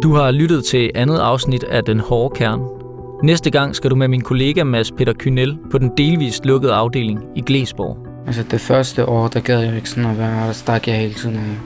Du 0.02 0.14
har 0.14 0.30
lyttet 0.30 0.64
til 0.64 0.90
andet 0.94 1.18
afsnit 1.18 1.64
af 1.64 1.84
Den 1.84 2.00
Hårde 2.00 2.34
Kerne. 2.34 2.62
Næste 3.22 3.50
gang 3.50 3.76
skal 3.76 3.90
du 3.90 3.96
med 3.96 4.08
min 4.08 4.20
kollega 4.20 4.64
Mads 4.64 4.92
Peter 4.92 5.12
Kynel 5.12 5.58
på 5.70 5.78
den 5.78 5.90
delvist 5.96 6.46
lukkede 6.46 6.72
afdeling 6.72 7.20
i 7.36 7.40
Glesborg. 7.40 8.09
Altså 8.26 8.42
det 8.50 8.60
første 8.60 9.08
år, 9.08 9.28
der 9.28 9.40
gad 9.40 9.60
jeg 9.60 9.76
ikke 9.76 9.90
sådan 9.90 10.10
at 10.10 10.18
være, 10.18 10.46
der 10.46 10.52
stak 10.52 10.88
jeg 10.88 10.96
hele 10.96 11.14
tiden 11.14 11.36
af. 11.36 11.58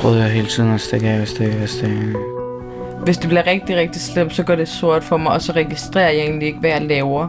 Prøvede 0.00 0.22
jeg 0.22 0.30
hele 0.30 0.46
tiden 0.46 0.70
at 0.70 0.80
stikke 0.80 1.08
af, 1.08 1.18
hvis 1.18 1.32
det, 1.32 1.52
hvis 1.52 1.76
det... 1.76 2.16
Hvis 3.04 3.18
det 3.18 3.28
bliver 3.28 3.46
rigtig, 3.46 3.76
rigtig 3.76 4.02
slemt, 4.02 4.34
så 4.34 4.42
går 4.42 4.54
det 4.54 4.68
sort 4.68 5.04
for 5.04 5.16
mig, 5.16 5.32
og 5.32 5.42
så 5.42 5.52
registrerer 5.52 6.10
jeg 6.10 6.20
egentlig 6.20 6.46
ikke, 6.48 6.60
hvad 6.60 6.70
jeg 6.70 6.82
laver. 6.82 7.28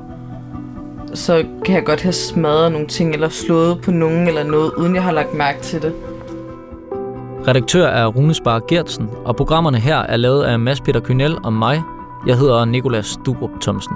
Så 1.13 1.43
kan 1.65 1.75
jeg 1.75 1.85
godt 1.85 2.01
have 2.01 2.13
smadret 2.13 2.71
nogle 2.71 2.87
ting, 2.87 3.13
eller 3.13 3.29
slået 3.29 3.81
på 3.81 3.91
nogen 3.91 4.27
eller 4.27 4.43
noget, 4.43 4.71
uden 4.77 4.95
jeg 4.95 5.03
har 5.03 5.11
lagt 5.11 5.33
mærke 5.33 5.61
til 5.61 5.81
det. 5.81 5.93
Redaktør 7.47 7.87
er 7.87 8.05
Rune 8.07 8.33
Spar 8.33 8.61
Gertsen, 8.67 9.09
og 9.25 9.35
programmerne 9.35 9.77
her 9.77 9.97
er 9.97 10.17
lavet 10.17 10.43
af 10.43 10.59
Mads 10.59 10.81
Peter 10.81 10.99
Kynel 10.99 11.37
og 11.43 11.53
mig. 11.53 11.81
Jeg 12.27 12.37
hedder 12.37 12.65
Nikolas 12.65 13.17
Durup 13.25 13.61
Thomsen. 13.61 13.95